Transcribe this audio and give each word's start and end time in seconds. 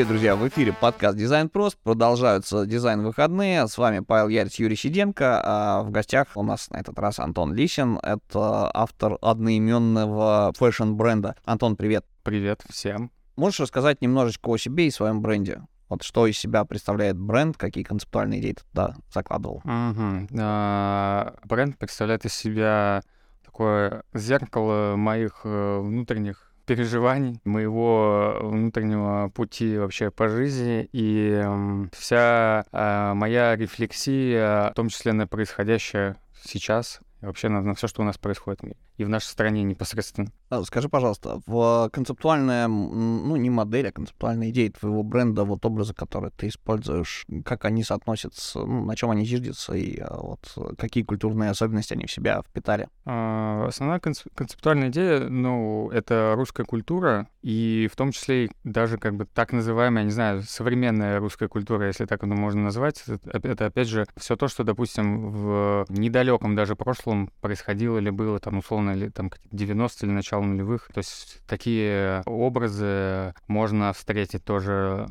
Привет, 0.00 0.12
друзья! 0.12 0.34
В 0.34 0.48
эфире 0.48 0.72
подкаст 0.72 1.18
«Дизайн 1.18 1.50
прост». 1.50 1.76
Продолжаются 1.82 2.64
дизайн-выходные. 2.64 3.68
С 3.68 3.76
вами 3.76 3.98
Павел 3.98 4.28
Ярец, 4.28 4.54
Юрий 4.54 4.74
Сиденко. 4.74 5.42
А 5.44 5.82
в 5.82 5.90
гостях 5.90 6.28
у 6.36 6.42
нас 6.42 6.70
на 6.70 6.78
этот 6.78 6.98
раз 6.98 7.18
Антон 7.18 7.52
Лисин. 7.52 7.98
Это 8.02 8.70
автор 8.72 9.18
одноименного 9.20 10.54
fashion 10.56 10.93
-бренда. 10.93 11.36
Антон, 11.44 11.76
привет! 11.76 12.06
Привет 12.22 12.62
всем! 12.70 13.10
Можешь 13.36 13.60
рассказать 13.60 14.00
немножечко 14.00 14.48
о 14.48 14.56
себе 14.56 14.86
и 14.86 14.90
своем 14.90 15.20
бренде? 15.20 15.60
Вот 15.90 16.02
что 16.02 16.26
из 16.26 16.38
себя 16.38 16.64
представляет 16.64 17.18
бренд, 17.18 17.58
какие 17.58 17.84
концептуальные 17.84 18.40
идеи 18.40 18.52
ты 18.52 18.62
туда 18.70 18.96
закладывал? 19.12 19.60
А, 19.66 21.34
бренд 21.44 21.76
представляет 21.76 22.24
из 22.24 22.32
себя 22.32 23.02
такое 23.44 24.04
зеркало 24.14 24.96
моих 24.96 25.42
э, 25.44 25.78
внутренних 25.78 26.49
переживаний, 26.70 27.40
моего 27.42 28.38
внутреннего 28.42 29.28
пути 29.30 29.76
вообще 29.76 30.12
по 30.12 30.28
жизни, 30.28 30.88
и 30.92 31.44
вся 31.92 32.64
э, 32.70 33.12
моя 33.14 33.56
рефлексия, 33.56 34.70
в 34.70 34.74
том 34.74 34.88
числе 34.88 35.12
на 35.12 35.26
происходящее 35.26 36.14
сейчас, 36.44 37.00
вообще 37.22 37.48
на, 37.48 37.60
на 37.60 37.74
все, 37.74 37.88
что 37.88 38.02
у 38.02 38.04
нас 38.04 38.18
происходит 38.18 38.60
в 38.60 38.66
мире 38.66 38.76
и 39.00 39.04
в 39.04 39.08
нашей 39.08 39.26
стране 39.26 39.62
непосредственно. 39.62 40.30
А, 40.50 40.62
скажи, 40.64 40.88
пожалуйста, 40.88 41.40
в 41.46 41.88
концептуальная, 41.90 42.68
ну, 42.68 43.34
не 43.36 43.48
модель, 43.48 43.88
а 43.88 43.92
концептуальная 43.92 44.50
идея 44.50 44.70
твоего 44.70 45.02
бренда, 45.02 45.44
вот 45.44 45.64
образы, 45.64 45.94
которые 45.94 46.30
ты 46.36 46.48
используешь, 46.48 47.24
как 47.44 47.64
они 47.64 47.82
соотносятся, 47.82 48.60
ну, 48.60 48.84
на 48.84 48.94
чем 48.96 49.10
они 49.10 49.24
зиждятся, 49.24 49.72
и 49.72 49.98
а, 50.00 50.18
вот 50.20 50.76
какие 50.76 51.02
культурные 51.02 51.50
особенности 51.50 51.94
они 51.94 52.06
в 52.06 52.12
себя 52.12 52.42
впитали? 52.42 52.88
А, 53.06 53.66
основная 53.68 54.00
концептуальная 54.00 54.90
идея, 54.90 55.20
ну, 55.28 55.90
это 55.90 56.34
русская 56.36 56.64
культура, 56.64 57.28
и 57.42 57.88
в 57.90 57.96
том 57.96 58.12
числе 58.12 58.50
даже 58.64 58.98
как 58.98 59.14
бы 59.16 59.24
так 59.24 59.52
называемая, 59.52 60.04
не 60.04 60.10
знаю, 60.10 60.42
современная 60.42 61.20
русская 61.20 61.48
культура, 61.48 61.86
если 61.86 62.04
так 62.04 62.22
это 62.22 62.34
можно 62.34 62.64
назвать, 62.64 63.02
это, 63.06 63.48
это 63.48 63.66
опять 63.66 63.88
же 63.88 64.06
все 64.18 64.36
то, 64.36 64.48
что, 64.48 64.62
допустим, 64.62 65.30
в 65.30 65.86
недалеком 65.88 66.54
даже 66.54 66.76
прошлом 66.76 67.30
происходило 67.40 67.96
или 67.96 68.10
было 68.10 68.38
там 68.40 68.58
условно 68.58 68.89
или 68.94 69.08
там 69.08 69.30
90 69.50 70.06
или 70.06 70.12
начало 70.12 70.42
нулевых. 70.42 70.88
То 70.92 70.98
есть 70.98 71.42
такие 71.46 72.22
образы 72.26 73.34
можно 73.46 73.92
встретить 73.92 74.44
тоже 74.44 75.08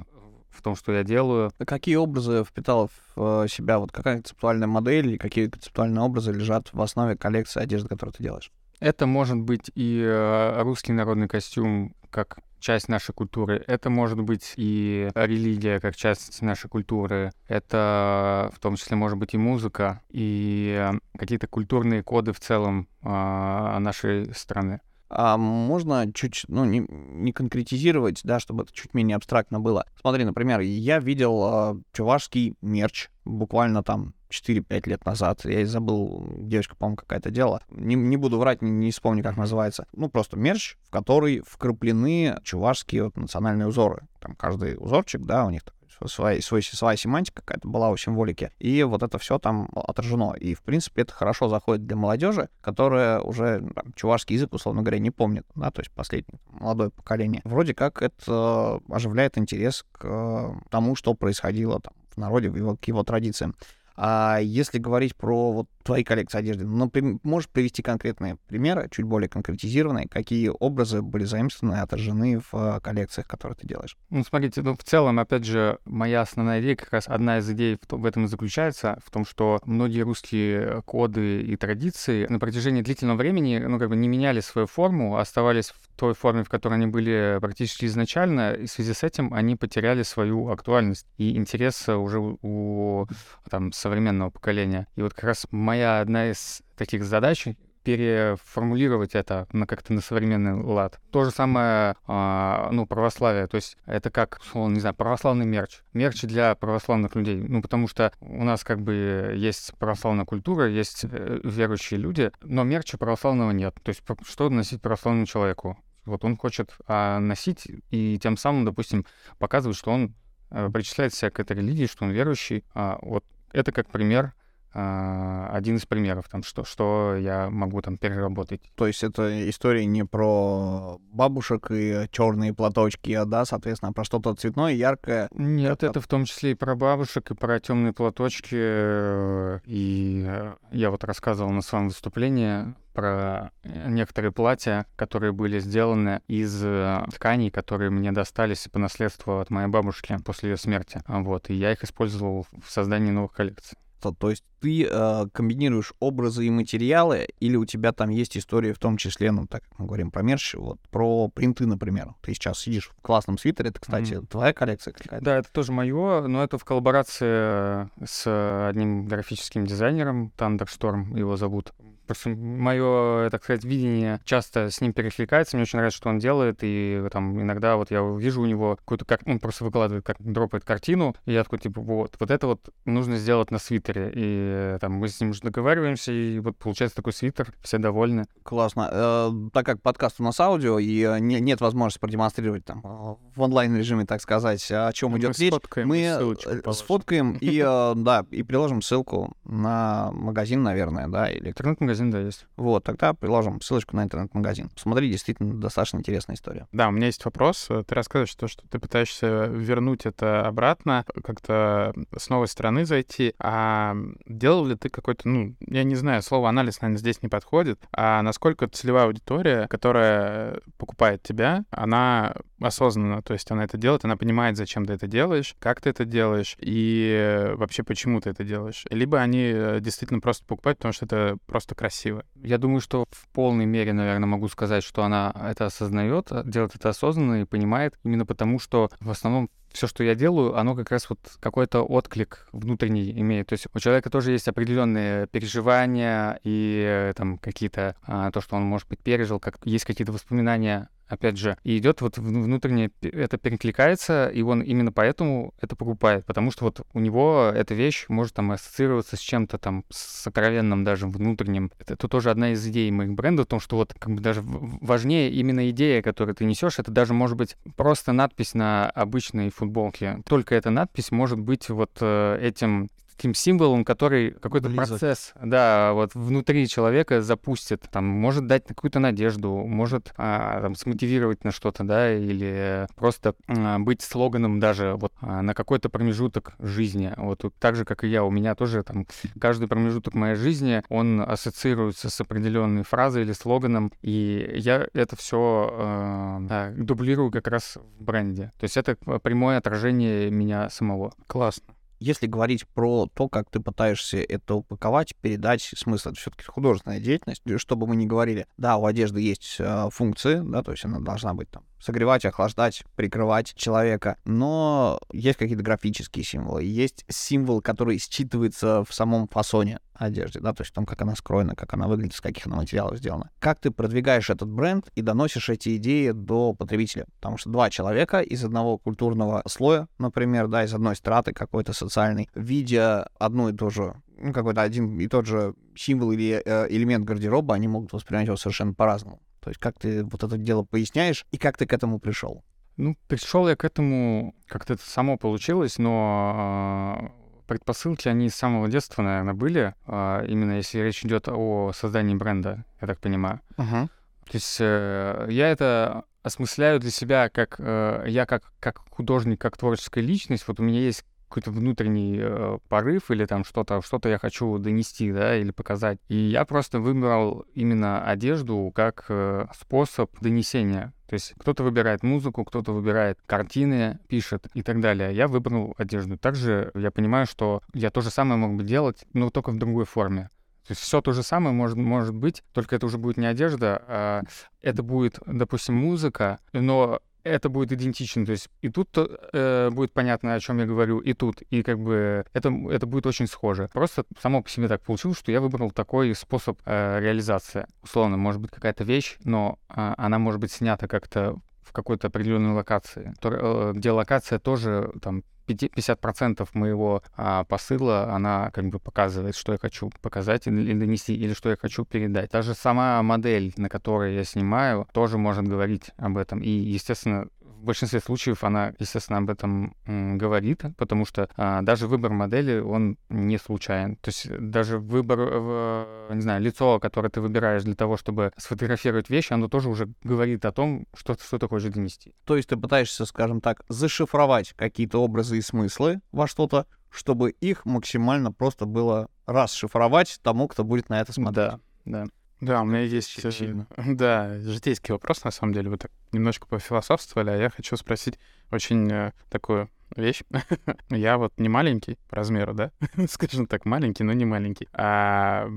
в 0.49 0.61
том, 0.61 0.75
что 0.75 0.91
я 0.91 1.03
делаю. 1.03 1.51
Какие 1.65 1.95
образы 1.95 2.43
впитала 2.43 2.87
в 3.15 3.43
э, 3.43 3.47
себя, 3.47 3.79
вот 3.79 3.91
какая 3.91 4.15
концептуальная 4.15 4.67
модель 4.67 5.07
или 5.07 5.17
какие 5.17 5.47
концептуальные 5.47 6.03
образы 6.03 6.31
лежат 6.31 6.73
в 6.73 6.81
основе 6.81 7.15
коллекции 7.15 7.61
одежды, 7.61 7.87
которую 7.87 8.13
ты 8.13 8.23
делаешь? 8.23 8.51
Это 8.79 9.05
может 9.05 9.37
быть 9.37 9.71
и 9.75 10.01
э, 10.01 10.61
русский 10.61 10.93
народный 10.93 11.27
костюм, 11.27 11.93
как 12.09 12.39
часть 12.59 12.89
нашей 12.89 13.13
культуры. 13.13 13.63
Это 13.67 13.89
может 13.89 14.19
быть 14.19 14.53
и 14.57 15.09
религия 15.15 15.79
как 15.79 15.95
часть 15.95 16.41
нашей 16.41 16.69
культуры. 16.69 17.31
Это 17.47 18.51
в 18.53 18.59
том 18.59 18.75
числе 18.75 18.97
может 18.97 19.17
быть 19.17 19.33
и 19.33 19.37
музыка, 19.37 20.01
и 20.09 20.75
э, 20.77 20.99
какие-то 21.17 21.47
культурные 21.47 22.03
коды 22.03 22.33
в 22.33 22.39
целом 22.39 22.87
а, 23.01 23.79
нашей 23.79 24.33
страны. 24.35 24.81
А 25.09 25.37
можно 25.37 26.11
чуть, 26.13 26.45
ну, 26.47 26.65
не, 26.65 26.85
не 26.87 27.31
конкретизировать, 27.31 28.21
да, 28.23 28.39
чтобы 28.39 28.63
это 28.63 28.73
чуть 28.73 28.93
менее 28.93 29.15
абстрактно 29.15 29.59
было. 29.59 29.85
Смотри, 29.99 30.23
например, 30.23 30.59
я 30.59 30.99
видел 30.99 31.75
э, 31.75 31.81
чувашский 31.93 32.55
мерч 32.61 33.09
буквально 33.25 33.81
там 33.83 34.13
4-5 34.29 34.89
лет 34.89 35.05
назад. 35.05 35.45
Я 35.45 35.65
забыл, 35.65 36.27
девочка, 36.37 36.75
по-моему, 36.75 36.97
какая-то 36.97 37.31
делала. 37.31 37.61
Не, 37.69 37.95
не 37.95 38.17
буду 38.17 38.37
врать, 38.37 38.61
не, 38.61 38.69
не 38.69 38.91
вспомню, 38.91 39.23
как 39.23 39.37
называется. 39.37 39.87
Ну, 39.93 40.09
просто 40.09 40.37
мерч, 40.37 40.77
в 40.83 40.91
который 40.91 41.41
вкраплены 41.45 42.37
чувашские 42.43 43.05
вот 43.05 43.17
национальные 43.17 43.67
узоры. 43.67 44.07
Там 44.19 44.35
каждый 44.35 44.75
узорчик, 44.77 45.21
да, 45.21 45.45
у 45.45 45.49
них 45.49 45.63
своя, 46.05 46.41
своя, 46.41 46.63
своя 46.63 46.97
семантика 46.97 47.41
какая-то 47.41 47.67
была 47.67 47.89
у 47.89 47.97
символики. 47.97 48.51
И 48.59 48.83
вот 48.83 49.03
это 49.03 49.17
все 49.17 49.39
там 49.39 49.69
отражено. 49.73 50.33
И, 50.33 50.53
в 50.53 50.61
принципе, 50.61 51.03
это 51.03 51.13
хорошо 51.13 51.49
заходит 51.49 51.85
для 51.85 51.95
молодежи, 51.95 52.49
которая 52.61 53.19
уже 53.21 53.61
там, 53.75 53.93
чувашский 53.95 54.35
язык, 54.35 54.53
условно 54.53 54.81
говоря, 54.81 54.99
не 54.99 55.11
помнит, 55.11 55.45
да, 55.55 55.71
то 55.71 55.81
есть 55.81 55.91
последнее 55.91 56.39
молодое 56.51 56.89
поколение. 56.89 57.41
Вроде 57.43 57.73
как 57.73 58.01
это 58.01 58.79
оживляет 58.89 59.37
интерес 59.37 59.85
к 59.91 60.61
тому, 60.69 60.95
что 60.95 61.13
происходило 61.13 61.79
там 61.79 61.93
в 62.09 62.17
народе, 62.17 62.47
его, 62.47 62.75
к 62.75 62.85
его 62.85 63.03
традициям. 63.03 63.55
А 64.01 64.39
если 64.41 64.79
говорить 64.79 65.13
про 65.13 65.51
вот 65.51 65.67
твои 65.89 66.03
коллекции 66.03 66.37
одежды, 66.37 66.65
ну, 66.65 66.91
можешь 67.23 67.49
привести 67.49 67.81
конкретные 67.81 68.37
примеры, 68.47 68.87
чуть 68.91 69.05
более 69.05 69.27
конкретизированные, 69.27 70.07
какие 70.07 70.49
образы 70.49 71.01
были 71.01 71.23
заимствованы 71.23 71.77
и 71.77 71.79
отражены 71.79 72.39
в 72.39 72.53
а, 72.53 72.79
коллекциях, 72.79 73.27
которые 73.27 73.55
ты 73.55 73.67
делаешь? 73.67 73.97
Ну, 74.09 74.23
смотрите, 74.23 74.61
ну, 74.61 74.75
в 74.75 74.83
целом, 74.83 75.19
опять 75.19 75.45
же, 75.45 75.79
моя 75.85 76.21
основная 76.21 76.61
идея, 76.61 76.75
как 76.75 76.93
раз 76.93 77.07
одна 77.07 77.39
из 77.39 77.49
идей 77.49 77.77
в, 77.77 77.91
в 77.91 78.05
этом 78.05 78.25
и 78.25 78.27
заключается, 78.27 78.99
в 79.03 79.09
том, 79.09 79.25
что 79.25 79.59
многие 79.65 80.01
русские 80.01 80.83
коды 80.83 81.41
и 81.41 81.55
традиции 81.55 82.27
на 82.27 82.39
протяжении 82.39 82.81
длительного 82.81 83.17
времени, 83.17 83.57
ну, 83.57 83.79
как 83.79 83.89
бы 83.89 83.95
не 83.95 84.07
меняли 84.07 84.41
свою 84.41 84.67
форму, 84.67 85.17
а 85.17 85.21
оставались 85.21 85.69
в 85.69 85.99
той 85.99 86.13
форме, 86.13 86.43
в 86.43 86.49
которой 86.49 86.75
они 86.75 86.87
были 86.87 87.37
практически 87.41 87.85
изначально, 87.85 88.53
и 88.53 88.67
в 88.67 88.71
связи 88.71 88.93
с 88.93 89.03
этим 89.03 89.33
они 89.33 89.55
потеряли 89.55 90.03
свою 90.03 90.49
актуальность 90.49 91.07
и 91.17 91.35
интерес 91.35 91.89
уже 91.89 92.19
у 92.19 93.07
там, 93.49 93.71
современного 93.71 94.29
поколения. 94.29 94.87
И 94.95 95.01
вот 95.01 95.13
как 95.13 95.25
раз 95.25 95.47
моя 95.51 95.78
одна 95.81 96.31
из 96.31 96.61
таких 96.75 97.03
задач 97.03 97.47
переформулировать 97.83 99.15
это 99.15 99.47
на 99.51 99.65
как-то 99.65 99.93
на 99.93 100.01
современный 100.01 100.61
лад. 100.61 100.99
То 101.11 101.23
же 101.23 101.31
самое, 101.31 101.95
а, 102.07 102.69
ну, 102.71 102.85
православие, 102.85 103.47
то 103.47 103.55
есть 103.55 103.77
это 103.85 104.11
как, 104.11 104.39
условно, 104.41 104.75
не 104.75 104.79
знаю, 104.79 104.95
православный 104.95 105.45
мерч. 105.45 105.79
Мерч 105.93 106.21
для 106.21 106.53
православных 106.55 107.15
людей, 107.15 107.37
ну, 107.37 107.61
потому 107.61 107.87
что 107.87 108.11
у 108.19 108.43
нас 108.43 108.63
как 108.63 108.81
бы 108.81 109.33
есть 109.35 109.73
православная 109.79 110.25
культура, 110.25 110.69
есть 110.69 111.05
э, 111.09 111.39
верующие 111.43 111.99
люди, 111.99 112.31
но 112.41 112.63
мерча 112.63 112.97
православного 112.97 113.51
нет. 113.51 113.75
То 113.81 113.89
есть 113.89 114.03
что 114.27 114.49
носить 114.49 114.81
православному 114.81 115.25
человеку? 115.25 115.77
Вот 116.05 116.25
он 116.25 116.37
хочет 116.37 116.75
а, 116.87 117.19
носить 117.19 117.67
и 117.91 118.19
тем 118.21 118.37
самым, 118.37 118.65
допустим, 118.65 119.05
показывать, 119.37 119.77
что 119.77 119.91
он 119.91 120.15
а, 120.49 120.69
причисляет 120.69 121.13
себя 121.13 121.31
к 121.31 121.39
этой 121.39 121.57
религии, 121.57 121.85
что 121.85 122.05
он 122.05 122.11
верующий. 122.11 122.65
А, 122.73 122.97
вот 123.01 123.23
это 123.51 123.71
как 123.71 123.89
пример 123.89 124.33
один 124.71 125.77
из 125.77 125.85
примеров, 125.85 126.29
там, 126.29 126.43
что, 126.43 126.63
что 126.63 127.15
я 127.15 127.49
могу 127.49 127.81
там 127.81 127.97
переработать. 127.97 128.61
То 128.75 128.87
есть 128.87 129.03
это 129.03 129.49
история 129.49 129.85
не 129.85 130.05
про 130.05 130.99
бабушек 131.11 131.71
и 131.71 132.07
черные 132.11 132.53
платочки, 132.53 133.11
а 133.11 133.25
да, 133.25 133.45
соответственно, 133.45 133.93
про 133.93 134.03
что-то 134.03 134.33
цветное, 134.35 134.73
яркое. 134.73 135.27
Нет, 135.31 135.83
это 135.83 136.01
в 136.01 136.07
том 136.07 136.25
числе 136.25 136.51
и 136.51 136.55
про 136.55 136.75
бабушек, 136.75 137.31
и 137.31 137.35
про 137.35 137.59
темные 137.59 137.93
платочки. 137.93 138.55
Э, 138.55 139.59
и 139.65 140.23
э, 140.27 140.55
я 140.71 140.91
вот 140.91 141.03
рассказывал 141.03 141.51
на 141.51 141.61
своем 141.61 141.87
выступлении 141.87 142.73
про 142.93 143.51
некоторые 143.63 144.31
платья, 144.31 144.85
которые 144.95 145.31
были 145.31 145.59
сделаны 145.59 146.21
из 146.27 146.61
э, 146.63 147.05
тканей, 147.13 147.49
которые 147.49 147.89
мне 147.89 148.11
достались 148.11 148.67
по 148.71 148.79
наследству 148.79 149.39
от 149.39 149.49
моей 149.49 149.67
бабушки 149.67 150.17
после 150.25 150.51
ее 150.51 150.57
смерти. 150.57 151.01
Вот, 151.07 151.49
и 151.49 151.53
я 151.53 151.71
их 151.71 151.83
использовал 151.83 152.45
в 152.63 152.69
создании 152.69 153.11
новых 153.11 153.31
коллекций. 153.33 153.77
То 153.99 154.29
есть 154.29 154.43
ты 154.59 154.87
э, 154.89 155.25
комбинируешь 155.31 155.93
образы 155.99 156.45
и 156.45 156.49
материалы, 156.49 157.27
или 157.39 157.55
у 157.55 157.65
тебя 157.65 157.91
там 157.91 158.09
есть 158.09 158.37
история 158.37 158.73
в 158.73 158.79
том 158.79 158.97
числе, 158.97 159.31
ну, 159.31 159.47
так 159.47 159.63
как 159.63 159.79
мы 159.79 159.85
говорим 159.85 160.11
про 160.11 160.21
мерч, 160.21 160.55
вот, 160.55 160.79
про 160.89 161.27
принты, 161.29 161.65
например. 161.65 162.15
Ты 162.21 162.33
сейчас 162.33 162.59
сидишь 162.59 162.89
в 162.89 163.01
классном 163.01 163.37
свитере, 163.37 163.69
это, 163.69 163.79
кстати, 163.79 164.13
mm-hmm. 164.13 164.27
твоя 164.27 164.53
коллекция 164.53 164.93
какая-то? 164.93 165.25
Да, 165.25 165.37
это 165.37 165.51
тоже 165.51 165.71
мое, 165.71 166.27
но 166.27 166.43
это 166.43 166.57
в 166.57 166.65
коллаборации 166.65 167.89
с 168.05 168.67
одним 168.69 169.05
графическим 169.05 169.65
дизайнером, 169.65 170.31
Тандершторм 170.37 171.15
его 171.15 171.37
зовут. 171.37 171.73
Просто 172.09 172.31
мое, 172.31 173.29
так 173.29 173.43
сказать, 173.43 173.63
видение 173.63 174.19
часто 174.25 174.71
с 174.71 174.81
ним 174.81 174.93
перекликается. 174.93 175.55
Мне 175.55 175.61
очень 175.61 175.77
нравится, 175.77 175.97
что 175.97 176.09
он 176.09 176.17
делает. 176.17 176.57
И 176.63 177.03
там 177.11 177.39
иногда 177.39 177.75
вот 177.75 177.91
я 177.91 178.01
вижу 178.01 178.41
у 178.41 178.47
него 178.47 178.77
какую-то 178.77 179.05
как 179.05 179.21
он 179.27 179.37
просто 179.37 179.63
выкладывает, 179.63 180.03
как 180.03 180.17
дропает 180.19 180.65
картину. 180.65 181.15
И 181.27 181.33
я 181.33 181.43
такой, 181.43 181.59
типа, 181.59 181.79
вот, 181.81 182.15
вот 182.19 182.31
это 182.31 182.47
вот 182.47 182.69
нужно 182.85 183.17
сделать 183.17 183.51
на 183.51 183.59
свитере. 183.59 184.11
И 184.15 184.77
там 184.81 184.93
мы 184.93 185.07
с 185.07 185.21
ним 185.21 185.29
уже 185.29 185.41
договариваемся, 185.41 186.11
и 186.11 186.39
вот 186.39 186.57
получается 186.57 186.95
такой 186.95 187.13
свитер, 187.13 187.53
все 187.61 187.77
довольны. 187.77 188.25
Классно. 188.41 188.89
Э, 188.91 189.31
так 189.53 189.67
как 189.67 189.79
подкаст 189.83 190.19
у 190.19 190.23
нас 190.23 190.39
аудио, 190.39 190.79
и 190.79 191.03
э, 191.03 191.19
не, 191.19 191.39
нет 191.39 191.61
возможности 191.61 191.99
продемонстрировать 191.99 192.65
там 192.65 192.79
э, 192.83 193.15
в 193.35 193.39
онлайн-режиме, 193.39 194.07
так 194.07 194.19
сказать, 194.19 194.65
о 194.71 194.91
чем 194.93 195.15
идет 195.19 195.37
речь. 195.37 195.53
Сфоткаем 195.53 195.87
мы 195.87 195.99
э, 195.99 196.71
сфоткаем 196.73 197.37
и, 197.39 197.59
да, 197.59 198.25
и 198.31 198.41
приложим 198.41 198.81
ссылку 198.81 199.31
на 199.43 200.11
магазин, 200.11 200.63
наверное, 200.63 201.07
да, 201.07 201.29
или 201.29 201.49
интернет-магазин 201.49 201.98
интернет-магазин, 201.99 202.11
да, 202.11 202.19
есть. 202.19 202.47
Вот, 202.55 202.83
тогда 202.83 203.13
приложим 203.13 203.61
ссылочку 203.61 203.95
на 203.95 204.03
интернет-магазин. 204.03 204.69
Смотри, 204.75 205.09
действительно, 205.09 205.59
достаточно 205.59 205.97
интересная 205.97 206.35
история. 206.35 206.67
Да, 206.71 206.87
у 206.87 206.91
меня 206.91 207.07
есть 207.07 207.23
вопрос. 207.25 207.67
Ты 207.67 207.95
рассказываешь 207.95 208.33
то, 208.35 208.47
что 208.47 208.67
ты 208.67 208.79
пытаешься 208.79 209.45
вернуть 209.45 210.05
это 210.05 210.47
обратно, 210.47 211.05
как-то 211.23 211.93
с 212.15 212.29
новой 212.29 212.47
стороны 212.47 212.85
зайти. 212.85 213.33
А 213.39 213.95
делал 214.25 214.65
ли 214.65 214.75
ты 214.75 214.89
какой-то, 214.89 215.27
ну, 215.27 215.55
я 215.67 215.83
не 215.83 215.95
знаю, 215.95 216.21
слово 216.21 216.49
анализ, 216.49 216.81
наверное, 216.81 216.99
здесь 216.99 217.21
не 217.21 217.29
подходит, 217.29 217.79
а 217.91 218.21
насколько 218.21 218.67
целевая 218.67 219.05
аудитория, 219.05 219.67
которая 219.67 220.59
покупает 220.77 221.23
тебя, 221.23 221.65
она 221.71 222.35
осознанно, 222.61 223.21
то 223.21 223.33
есть 223.33 223.49
она 223.51 223.63
это 223.63 223.77
делает, 223.77 224.05
она 224.05 224.17
понимает, 224.17 224.57
зачем 224.57 224.85
ты 224.85 224.93
это 224.93 225.07
делаешь, 225.07 225.55
как 225.59 225.81
ты 225.81 225.89
это 225.89 226.05
делаешь 226.05 226.57
и 226.59 227.53
вообще 227.55 227.83
почему 227.83 228.19
ты 228.19 228.31
это 228.31 228.43
делаешь. 228.43 228.85
Либо 228.89 229.19
они 229.19 229.51
э, 229.53 229.79
действительно 229.79 230.19
просто 230.19 230.45
покупают, 230.45 230.79
потому 230.79 230.93
что 230.93 231.05
это 231.05 231.37
просто 231.45 231.75
красиво. 231.75 231.88
Я 232.35 232.57
думаю, 232.57 232.81
что 232.81 233.05
в 233.11 233.27
полной 233.29 233.65
мере, 233.65 233.93
наверное, 233.93 234.27
могу 234.27 234.47
сказать, 234.47 234.83
что 234.83 235.03
она 235.03 235.33
это 235.49 235.65
осознает, 235.65 236.29
делает 236.45 236.75
это 236.75 236.89
осознанно 236.89 237.41
и 237.41 237.45
понимает, 237.45 237.97
именно 238.03 238.25
потому 238.25 238.59
что 238.59 238.89
в 238.99 239.09
основном 239.09 239.49
все, 239.71 239.87
что 239.87 240.03
я 240.03 240.15
делаю, 240.15 240.57
оно 240.57 240.75
как 240.75 240.91
раз 240.91 241.09
вот 241.09 241.19
какой-то 241.39 241.81
отклик 241.81 242.47
внутренний 242.51 243.11
имеет. 243.11 243.47
То 243.47 243.53
есть 243.53 243.67
у 243.73 243.79
человека 243.79 244.09
тоже 244.09 244.31
есть 244.31 244.47
определенные 244.47 245.27
переживания 245.27 246.39
и 246.43 246.83
э, 246.85 247.13
там 247.15 247.37
какие-то 247.37 247.95
а, 248.03 248.31
то, 248.31 248.41
что 248.41 248.55
он, 248.55 248.63
может 248.63 248.87
быть, 248.87 248.99
пережил, 248.99 249.39
как 249.39 249.57
есть 249.65 249.85
какие-то 249.85 250.11
воспоминания 250.11 250.89
опять 251.09 251.37
же, 251.37 251.57
и 251.63 251.77
идет 251.77 252.01
вот 252.01 252.17
внутренне, 252.17 252.91
это 253.01 253.37
перекликается, 253.37 254.29
и 254.29 254.41
он 254.43 254.61
именно 254.61 254.91
поэтому 254.91 255.53
это 255.59 255.75
покупает, 255.75 256.23
потому 256.25 256.51
что 256.51 256.65
вот 256.65 256.81
у 256.93 256.99
него 256.99 257.51
эта 257.53 257.73
вещь 257.73 258.05
может 258.07 258.35
там 258.35 258.51
ассоциироваться 258.51 259.17
с 259.17 259.19
чем-то 259.19 259.57
там 259.57 259.83
сокровенным 259.89 260.83
даже 260.83 261.07
внутренним. 261.07 261.71
Это, 261.79 261.95
это 261.95 262.07
тоже 262.07 262.29
одна 262.29 262.51
из 262.51 262.65
идей 262.65 262.89
моих 262.91 263.13
брендов, 263.13 263.47
в 263.47 263.49
том, 263.49 263.59
что 263.59 263.75
вот 263.75 263.93
как 263.97 264.13
бы 264.13 264.21
даже 264.21 264.41
важнее 264.43 265.31
именно 265.31 265.69
идея, 265.71 266.01
которую 266.03 266.35
ты 266.35 266.45
несешь, 266.45 266.77
это 266.77 266.91
даже 266.91 267.13
может 267.13 267.35
быть 267.37 267.57
просто 267.75 268.11
надпись 268.11 268.53
на 268.53 268.89
обычной 268.91 269.49
футболке. 269.59 270.21
Только 270.25 270.55
эта 270.55 270.69
надпись 270.69 271.11
может 271.11 271.39
быть 271.39 271.69
вот 271.69 271.91
э, 272.01 272.39
этим 272.41 272.89
таким 273.19 273.33
символом, 273.33 273.83
который 273.83 274.31
какой-то 274.31 274.69
процесс, 274.69 275.33
да, 275.43 275.91
вот 275.91 276.15
внутри 276.15 276.69
человека 276.69 277.21
запустит, 277.21 277.83
там, 277.91 278.05
может 278.05 278.47
дать 278.47 278.65
какую-то 278.65 278.99
надежду, 278.99 279.51
может 279.67 280.13
а, 280.15 280.61
там, 280.61 280.73
смотивировать 280.73 281.43
на 281.43 281.51
что-то, 281.51 281.83
да, 281.83 282.15
или 282.15 282.87
просто 282.95 283.35
а, 283.47 283.77
быть 283.77 284.01
слоганом 284.01 284.61
даже 284.61 284.93
вот 284.95 285.11
а, 285.19 285.41
на 285.41 285.53
какой-то 285.53 285.89
промежуток 285.89 286.53
жизни. 286.59 287.13
Вот 287.17 287.43
так 287.59 287.75
же, 287.75 287.83
как 287.83 288.05
и 288.05 288.07
я, 288.07 288.23
у 288.23 288.31
меня 288.31 288.55
тоже 288.55 288.83
там 288.83 289.05
каждый 289.37 289.67
промежуток 289.67 290.13
моей 290.13 290.35
жизни, 290.35 290.81
он 290.87 291.19
ассоциируется 291.19 292.09
с 292.09 292.21
определенной 292.21 292.83
фразой 292.83 293.23
или 293.23 293.33
слоганом, 293.33 293.91
и 294.01 294.49
я 294.55 294.87
это 294.93 295.17
все 295.17 295.69
э, 295.73 296.37
да, 296.47 296.71
дублирую 296.71 297.31
как 297.31 297.47
раз 297.47 297.77
в 297.97 298.01
бренде. 298.01 298.53
То 298.59 298.63
есть 298.63 298.77
это 298.77 298.95
прямое 299.21 299.57
отражение 299.57 300.31
меня 300.31 300.69
самого. 300.69 301.11
Классно. 301.27 301.73
Если 301.99 302.27
говорить 302.27 302.67
про 302.67 303.07
то, 303.13 303.27
как 303.27 303.49
ты 303.49 303.59
пытаешься 303.59 304.17
это 304.17 304.55
упаковать, 304.55 305.15
передать 305.17 305.61
смысл, 305.61 306.09
это 306.09 306.19
все-таки 306.19 306.45
художественная 306.45 306.99
деятельность, 306.99 307.43
чтобы 307.57 307.87
мы 307.87 307.95
не 307.95 308.07
говорили, 308.07 308.47
да, 308.57 308.77
у 308.77 308.85
одежды 308.85 309.21
есть 309.21 309.57
э, 309.59 309.89
функции, 309.91 310.41
да, 310.43 310.63
то 310.63 310.71
есть 310.71 310.85
она 310.85 310.99
должна 310.99 311.33
быть 311.33 311.49
там 311.49 311.63
согревать, 311.79 312.25
охлаждать, 312.25 312.83
прикрывать 312.95 313.53
человека. 313.55 314.17
Но 314.25 314.99
есть 315.11 315.37
какие-то 315.37 315.63
графические 315.63 316.23
символы. 316.23 316.63
Есть 316.63 317.05
символ, 317.07 317.61
который 317.61 317.97
считывается 317.97 318.83
в 318.87 318.93
самом 318.93 319.27
фасоне 319.27 319.79
одежды, 319.99 320.39
да, 320.39 320.53
то 320.53 320.61
есть 320.61 320.71
в 320.71 320.73
том, 320.73 320.85
как 320.85 321.01
она 321.01 321.15
скроена, 321.15 321.55
как 321.55 321.73
она 321.73 321.87
выглядит, 321.87 322.13
из 322.13 322.21
каких 322.21 322.47
она 322.47 322.55
материалов 322.55 322.97
сделана. 322.97 323.29
Как 323.39 323.59
ты 323.59 323.69
продвигаешь 323.69 324.29
этот 324.29 324.49
бренд 324.49 324.89
и 324.95 325.01
доносишь 325.01 325.49
эти 325.49 325.75
идеи 325.75 326.11
до 326.11 326.53
потребителя? 326.53 327.05
Потому 327.15 327.37
что 327.37 327.49
два 327.49 327.69
человека 327.69 328.21
из 328.21 328.43
одного 328.43 328.77
культурного 328.77 329.43
слоя, 329.47 329.87
например, 329.97 330.47
да, 330.47 330.63
из 330.63 330.73
одной 330.73 330.95
страты 330.95 331.33
какой-то 331.33 331.73
социальной, 331.73 332.29
видя 332.33 333.09
одну 333.19 333.49
и 333.49 333.53
ту 333.53 333.69
же 333.69 334.01
ну, 334.17 334.33
какой-то 334.33 334.61
один 334.61 334.99
и 334.99 335.07
тот 335.07 335.25
же 335.25 335.53
символ 335.75 336.11
или 336.11 336.41
э, 336.43 336.67
элемент 336.69 337.05
гардероба, 337.05 337.55
они 337.55 337.67
могут 337.67 337.93
воспринимать 337.93 338.27
его 338.27 338.37
совершенно 338.37 338.73
по-разному. 338.73 339.21
То 339.49 339.51
есть 339.51 339.59
как 339.61 339.79
ты 339.79 340.03
вот 340.03 340.23
это 340.23 340.37
дело 340.37 340.61
поясняешь 340.61 341.25
и 341.31 341.39
как 341.39 341.57
ты 341.57 341.65
к 341.65 341.73
этому 341.73 341.97
пришел? 341.97 342.43
Ну, 342.77 342.95
пришел 343.07 343.49
я 343.49 343.55
к 343.55 343.65
этому, 343.65 344.35
как-то 344.47 344.73
это 344.73 344.83
само 344.87 345.17
получилось, 345.17 345.79
но 345.79 346.99
э, 347.01 347.45
предпосылки, 347.47 348.07
они 348.07 348.29
с 348.29 348.35
самого 348.35 348.69
детства, 348.69 349.01
наверное, 349.01 349.33
были, 349.33 349.73
э, 349.87 350.25
именно 350.27 350.57
если 350.57 350.77
речь 350.81 351.03
идет 351.03 351.29
о 351.29 351.71
создании 351.73 352.13
бренда, 352.13 352.63
я 352.79 352.87
так 352.87 352.99
понимаю. 352.99 353.41
Uh-huh. 353.57 353.87
То 353.87 354.31
есть 354.33 354.57
э, 354.59 355.25
я 355.31 355.47
это 355.49 356.03
осмысляю 356.21 356.79
для 356.79 356.91
себя 356.91 357.29
как 357.29 357.55
э, 357.57 358.05
я 358.07 358.27
как, 358.27 358.53
как 358.59 358.87
художник, 358.91 359.41
как 359.41 359.57
творческая 359.57 360.01
личность. 360.01 360.47
Вот 360.47 360.59
у 360.59 360.63
меня 360.63 360.79
есть 360.79 361.05
какой-то 361.29 361.51
внутренний 361.51 362.17
э, 362.19 362.57
порыв 362.67 363.11
или 363.11 363.25
там 363.25 363.45
что-то, 363.45 363.81
что-то 363.81 364.09
я 364.09 364.17
хочу 364.17 364.57
донести, 364.57 365.11
да, 365.11 365.37
или 365.37 365.51
показать. 365.51 365.99
И 366.09 366.15
я 366.15 366.43
просто 366.43 366.79
выбрал 366.79 367.45
именно 367.53 368.03
одежду 368.03 368.71
как 368.75 369.05
э, 369.09 369.45
способ 369.55 370.11
донесения. 370.19 370.93
То 371.07 371.13
есть 371.13 371.33
кто-то 371.39 371.63
выбирает 371.63 372.03
музыку, 372.03 372.43
кто-то 372.43 372.71
выбирает 372.71 373.19
картины, 373.25 373.99
пишет 374.07 374.47
и 374.53 374.61
так 374.61 374.81
далее. 374.81 375.15
Я 375.15 375.27
выбрал 375.27 375.75
одежду. 375.77 376.17
Также 376.17 376.71
я 376.75 376.91
понимаю, 376.91 377.25
что 377.25 377.61
я 377.73 377.89
то 377.89 378.01
же 378.01 378.09
самое 378.09 378.39
мог 378.39 378.55
бы 378.55 378.63
делать, 378.63 379.05
но 379.13 379.29
только 379.29 379.51
в 379.51 379.57
другой 379.57 379.85
форме. 379.85 380.29
То 380.67 380.73
есть 380.73 380.81
все 380.81 381.01
то 381.01 381.13
же 381.13 381.23
самое 381.23 381.55
может, 381.55 381.77
может 381.77 382.13
быть, 382.13 382.43
только 382.53 382.75
это 382.75 382.85
уже 382.85 382.99
будет 382.99 383.17
не 383.17 383.25
одежда, 383.25 383.83
а 383.87 384.21
это 384.61 384.83
будет, 384.83 385.17
допустим, 385.25 385.73
музыка, 385.73 386.37
но 386.53 386.99
это 387.29 387.49
будет 387.49 387.71
идентично. 387.71 388.25
То 388.25 388.31
есть 388.31 388.49
и 388.61 388.69
тут 388.69 388.89
э, 388.97 389.69
будет 389.71 389.93
понятно, 389.93 390.33
о 390.33 390.39
чем 390.39 390.59
я 390.59 390.65
говорю, 390.65 390.99
и 390.99 391.13
тут. 391.13 391.41
И 391.49 391.63
как 391.63 391.79
бы 391.79 392.25
это, 392.33 392.53
это 392.69 392.85
будет 392.85 393.05
очень 393.05 393.27
схоже. 393.27 393.69
Просто 393.73 394.03
само 394.21 394.41
по 394.41 394.49
себе 394.49 394.67
так 394.67 394.81
получилось, 394.81 395.17
что 395.17 395.31
я 395.31 395.41
выбрал 395.41 395.71
такой 395.71 396.13
способ 396.15 396.59
э, 396.65 396.99
реализации. 396.99 397.65
Условно, 397.83 398.17
может 398.17 398.41
быть 398.41 398.51
какая-то 398.51 398.83
вещь, 398.83 399.17
но 399.23 399.59
э, 399.69 399.93
она 399.97 400.19
может 400.19 400.41
быть 400.41 400.51
снята 400.51 400.87
как-то 400.87 401.37
в 401.61 401.71
какой-то 401.71 402.07
определенной 402.07 402.53
локации, 402.53 403.13
э, 403.21 403.71
где 403.75 403.91
локация 403.91 404.39
тоже 404.39 404.91
там 405.01 405.23
50% 405.49 406.47
моего 406.53 407.03
а, 407.15 407.43
посыла, 407.43 408.13
она 408.13 408.51
как 408.51 408.69
бы 408.69 408.79
показывает, 408.79 409.35
что 409.35 409.51
я 409.51 409.57
хочу 409.57 409.91
показать 410.01 410.47
или 410.47 410.73
донести, 410.73 411.15
или 411.15 411.33
что 411.33 411.49
я 411.49 411.55
хочу 411.55 411.85
передать. 411.85 412.31
Даже 412.31 412.53
сама 412.53 413.01
модель, 413.03 413.53
на 413.57 413.69
которой 413.69 414.15
я 414.15 414.23
снимаю, 414.23 414.87
тоже 414.93 415.17
может 415.17 415.47
говорить 415.47 415.91
об 415.97 416.17
этом. 416.17 416.39
И, 416.39 416.49
естественно, 416.49 417.27
в 417.59 417.63
большинстве 417.65 417.99
случаев 417.99 418.43
она, 418.43 418.73
естественно, 418.79 419.19
об 419.19 419.29
этом 419.29 419.75
говорит, 419.85 420.63
потому 420.77 421.05
что 421.05 421.29
а, 421.35 421.61
даже 421.61 421.87
выбор 421.87 422.11
модели, 422.11 422.59
он 422.59 422.97
не 423.09 423.37
случайен. 423.37 423.97
То 423.97 424.09
есть 424.09 424.27
даже 424.39 424.79
выбор, 424.79 425.19
в, 425.19 425.87
не 426.13 426.21
знаю, 426.21 426.41
лицо, 426.41 426.79
которое 426.79 427.09
ты 427.09 427.21
выбираешь 427.21 427.63
для 427.63 427.75
того, 427.75 427.97
чтобы 427.97 428.31
сфотографировать 428.37 429.09
вещи, 429.09 429.33
оно 429.33 429.49
тоже 429.49 429.69
уже 429.69 429.89
говорит 430.03 430.45
о 430.45 430.51
том, 430.51 430.87
что, 430.95 431.15
что 431.15 431.37
ты 431.37 431.47
хочешь 431.47 431.73
донести. 431.73 432.13
То 432.25 432.37
есть 432.37 432.49
ты 432.49 432.57
пытаешься, 432.57 433.05
скажем 433.05 433.41
так, 433.41 433.63
зашифровать 433.67 434.53
какие-то 434.53 434.99
образы 435.03 435.37
и 435.37 435.41
смыслы 435.41 435.99
во 436.11 436.27
что-то, 436.27 436.65
чтобы 436.89 437.31
их 437.31 437.65
максимально 437.65 438.31
просто 438.31 438.65
было 438.65 439.09
расшифровать 439.25 440.19
тому, 440.23 440.47
кто 440.47 440.63
будет 440.63 440.89
на 440.89 441.01
это 441.01 441.13
смотреть. 441.13 441.35
Да, 441.35 441.59
да. 441.85 442.05
Да, 442.41 442.61
у 442.61 442.65
меня 442.65 442.79
есть, 442.81 443.19
э, 443.23 443.65
да, 443.77 444.39
житейский 444.39 444.93
вопрос, 444.93 445.23
на 445.23 445.31
самом 445.31 445.53
деле. 445.53 445.69
Вы 445.69 445.77
так 445.77 445.91
немножко 446.11 446.47
пофилософствовали, 446.47 447.31
а 447.31 447.35
я 447.35 447.49
хочу 447.49 447.75
спросить 447.75 448.17
очень 448.49 448.89
э, 448.91 449.11
такую 449.29 449.69
вещь. 449.95 450.23
я 450.89 451.17
вот 451.17 451.33
не 451.37 451.49
маленький 451.49 451.97
по 452.09 452.15
размеру, 452.15 452.53
да? 452.53 452.71
Скажем 453.09 453.45
так, 453.45 453.65
маленький, 453.65 454.03
но 454.03 454.13
не 454.13 454.25
маленький. 454.25 454.69
А 454.73 455.49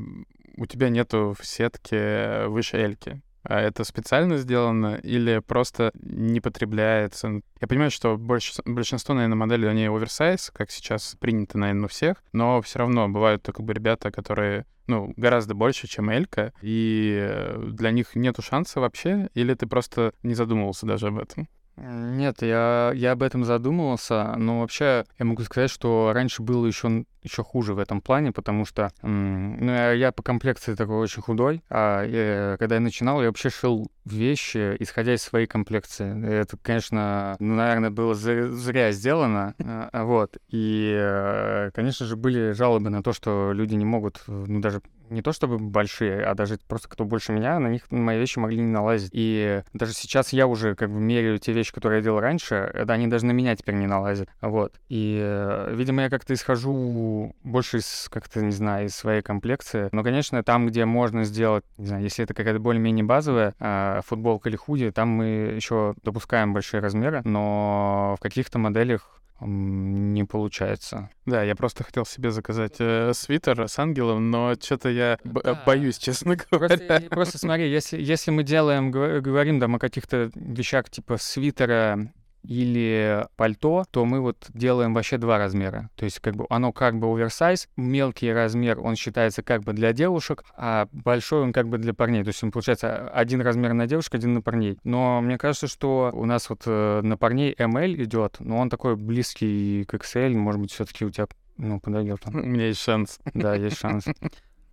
у 0.57 0.67
тебя 0.67 0.89
нету 0.89 1.37
в 1.39 1.47
сетке 1.47 2.47
выше 2.47 2.79
эльки. 2.79 3.23
А 3.45 3.61
это 3.61 3.85
специально 3.85 4.37
сделано 4.37 4.97
или 5.03 5.41
просто 5.41 5.91
не 5.95 6.41
потребляется? 6.41 7.43
Я 7.61 7.69
понимаю, 7.69 7.91
что 7.91 8.17
больше, 8.17 8.53
большинство, 8.65 9.15
наверное, 9.15 9.37
моделей, 9.37 9.69
они 9.69 9.87
оверсайз, 9.87 10.51
как 10.55 10.71
сейчас 10.71 11.17
принято, 11.19 11.59
наверное, 11.59 11.87
у 11.87 11.89
всех, 11.89 12.23
но 12.33 12.61
все 12.63 12.79
равно 12.81 13.09
бывают 13.09 13.45
как 13.45 13.61
бы 13.61 13.73
ребята, 13.73 14.11
которые, 14.11 14.67
ну, 14.87 15.13
гораздо 15.17 15.55
больше, 15.55 15.89
чем 15.89 16.11
Элька, 16.11 16.53
и 16.63 17.17
э, 17.21 17.63
для 17.73 17.91
них 17.91 18.15
нету 18.15 18.43
шанса 18.43 18.81
вообще, 18.81 19.29
или 19.35 19.55
ты 19.55 19.67
просто 19.67 20.13
не 20.23 20.35
задумывался 20.35 20.87
даже 20.87 21.09
об 21.09 21.19
этом? 21.19 21.49
Нет, 21.77 22.43
я, 22.43 22.93
я 22.95 23.13
об 23.13 23.23
этом 23.23 23.45
задумывался, 23.45 24.35
но 24.37 24.61
вообще 24.61 25.07
я 25.19 25.25
могу 25.25 25.43
сказать, 25.43 25.71
что 25.71 26.13
раньше 26.13 26.43
было 26.43 26.67
еще, 26.67 27.05
еще 27.23 27.43
хуже 27.43 27.73
в 27.73 27.79
этом 27.79 28.03
плане, 28.03 28.31
потому 28.31 28.67
что 28.67 28.93
ну, 29.01 29.71
я, 29.71 29.93
я 29.93 30.13
по 30.13 30.23
комплекции 30.23 30.75
такой 30.75 30.97
очень 30.97 31.23
худой, 31.23 31.63
а 31.71 32.05
я, 32.05 32.57
когда 32.59 32.75
я 32.75 32.81
начинал, 32.81 33.23
я 33.23 33.29
вообще 33.29 33.49
шил 33.49 33.91
вещи, 34.05 34.77
исходя 34.81 35.15
из 35.15 35.23
своей 35.23 35.47
комплекции. 35.47 36.25
Это, 36.27 36.59
конечно, 36.59 37.37
ну, 37.39 37.55
наверное, 37.55 37.91
было 37.91 38.15
зря 38.15 38.93
сделано, 38.93 39.55
а, 39.59 40.05
вот. 40.05 40.37
И, 40.49 40.95
э, 40.95 41.71
конечно 41.75 42.05
же, 42.05 42.17
были 42.17 42.53
жалобы 42.53 42.91
на 42.91 43.03
то, 43.03 43.13
что 43.13 43.53
люди 43.53 43.75
не 43.75 43.85
могут, 43.87 44.23
ну, 44.27 44.61
даже 44.61 44.83
не 45.13 45.23
то 45.23 45.33
чтобы 45.33 45.59
большие, 45.59 46.25
а 46.25 46.35
даже 46.35 46.59
просто 46.67 46.89
кто 46.89 47.05
больше 47.05 47.33
меня, 47.33 47.59
на 47.59 47.69
них 47.69 47.91
мои 47.91 48.19
вещи 48.19 48.39
могли 48.39 48.59
не 48.59 48.71
налазить. 48.71 49.11
И 49.13 49.63
даже 49.73 49.93
сейчас 49.93 50.33
я 50.33 50.47
уже 50.47 50.75
как 50.75 50.91
бы 50.91 50.99
меряю 50.99 51.39
те 51.39 51.53
вещи, 51.53 51.73
которые 51.73 51.99
я 51.99 52.05
делал 52.05 52.21
раньше, 52.21 52.55
это 52.55 52.93
они 52.93 53.07
даже 53.07 53.27
на 53.27 53.33
меня 53.33 53.55
теперь 53.57 53.75
не 53.77 53.87
налазят. 53.87 54.29
Вот. 54.41 54.75
И, 54.89 55.19
э, 55.23 55.75
видимо, 55.75 56.03
я 56.03 56.11
как-то 56.11 56.35
исхожу 56.35 57.35
больше 57.43 57.79
из, 57.79 58.09
как-то, 58.11 58.43
не 58.43 58.53
знаю, 58.53 58.87
из 58.87 58.95
своей 58.95 59.23
комплекции. 59.23 59.89
Но, 59.93 60.03
конечно, 60.03 60.43
там, 60.43 60.67
где 60.67 60.85
можно 60.85 61.25
сделать, 61.25 61.65
не 61.77 61.87
знаю, 61.87 62.03
если 62.03 62.25
это 62.25 62.35
какая-то 62.35 62.61
более-менее 62.61 63.05
базовая 63.05 63.55
э, 63.59 64.01
футболка 64.05 64.49
или 64.49 64.57
худи, 64.57 64.91
там 64.91 65.09
мы 65.09 65.25
еще 65.55 65.95
допускаем 66.03 66.53
большие 66.53 66.81
размеры, 66.81 67.23
но 67.25 68.17
в 68.19 68.23
каких-то 68.23 68.59
моделях 68.59 69.22
не 69.47 70.25
получается. 70.25 71.11
Да, 71.27 71.43
я 71.43 71.55
просто 71.55 71.85
хотел 71.85 72.05
себе 72.05 72.31
заказать 72.31 72.77
э, 72.79 73.13
свитер 73.15 73.69
с 73.69 73.79
ангелом, 73.79 74.31
но 74.31 74.55
что-то 74.61 74.89
я 74.89 75.19
да. 75.25 75.63
боюсь, 75.67 75.99
честно 75.99 76.37
говоря. 76.51 76.77
Просто, 76.77 77.09
просто 77.11 77.39
смотри, 77.39 77.71
если, 77.71 78.01
если 78.01 78.31
мы 78.31 78.43
делаем, 78.43 78.91
говорим 78.91 79.61
там 79.61 79.77
о 79.77 79.79
каких-то 79.79 80.31
вещах 80.35 80.91
типа 80.91 81.17
свитера 81.19 82.13
или 82.43 83.27
пальто, 83.37 83.85
то 83.91 84.05
мы 84.05 84.21
вот 84.21 84.47
делаем 84.49 84.95
вообще 84.95 85.19
два 85.19 85.39
размера. 85.39 85.91
То 85.97 86.05
есть 86.05 86.21
как 86.21 86.37
бы 86.37 86.47
оно 86.51 86.73
как 86.73 86.99
бы 86.99 87.07
оверсайз, 87.07 87.69
мелкий 87.77 88.33
размер 88.33 88.81
он 88.81 88.97
считается 88.97 89.43
как 89.43 89.63
бы 89.63 89.73
для 89.73 89.93
девушек, 89.93 90.45
а 90.57 90.89
большой 90.93 91.43
он 91.43 91.53
как 91.53 91.69
бы 91.69 91.79
для 91.79 91.95
парней. 91.95 92.23
То 92.23 92.29
есть 92.29 92.43
он 92.43 92.51
получается 92.51 93.09
один 93.09 93.41
размер 93.41 93.73
на 93.73 93.87
девушек, 93.87 94.15
один 94.15 94.35
на 94.35 94.43
парней. 94.43 94.79
Но 94.85 95.21
мне 95.21 95.39
кажется, 95.39 95.67
что 95.67 96.11
у 96.13 96.25
нас 96.25 96.51
вот 96.51 96.63
э, 96.67 97.01
на 97.03 97.17
парней 97.17 97.55
ML 97.55 98.03
идет, 98.03 98.37
но 98.41 98.59
он 98.59 98.71
такой 98.71 98.97
близкий 98.97 99.85
к 99.85 99.95
XL, 99.95 100.35
может 100.35 100.61
быть, 100.61 100.73
все-таки 100.73 101.05
у 101.05 101.11
тебя 101.11 101.27
ну, 101.57 101.81
подойдет. 101.81 102.21
У 102.27 102.31
меня 102.31 102.67
есть 102.67 102.81
шанс. 102.81 103.21
Да, 103.35 103.55
есть 103.55 103.79
шанс. 103.79 104.05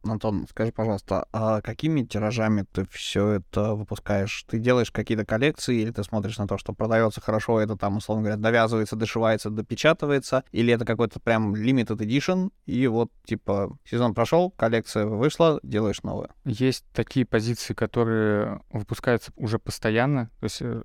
Антон, 0.04 0.48
скажи, 0.50 0.72
пожалуйста, 0.72 1.28
а 1.32 1.62
какими 1.62 2.04
тиражами 2.04 2.66
ты 2.72 2.86
все 2.92 3.34
это 3.34 3.76
выпускаешь? 3.76 4.46
Ты 4.48 4.60
делаешь 4.60 4.92
какие-то 4.92 5.26
коллекции, 5.26 5.82
или 5.82 5.92
ты 5.92 6.04
смотришь 6.04 6.38
на 6.38 6.48
то, 6.48 6.58
что 6.58 6.74
продается 6.74 7.22
хорошо, 7.22 7.60
это 7.60 7.76
там, 7.76 7.98
условно 7.98 8.24
говоря, 8.24 8.42
довязывается, 8.42 8.96
дошивается, 8.96 9.50
допечатывается, 9.50 10.44
или 10.52 10.74
это 10.74 10.86
какой-то 10.86 11.20
прям 11.20 11.56
limited 11.56 11.98
edition, 11.98 12.52
и 12.66 12.88
вот, 12.88 13.12
типа, 13.26 13.78
сезон 13.84 14.14
прошел, 14.14 14.52
коллекция 14.52 15.06
вышла, 15.06 15.60
делаешь 15.64 16.04
новую? 16.04 16.30
Есть 16.46 16.86
такие 16.94 17.26
позиции, 17.26 17.74
которые 17.74 18.62
выпускаются 18.72 19.32
уже 19.36 19.60
постоянно, 19.60 20.30
то 20.40 20.44
есть 20.46 20.62
э, 20.62 20.84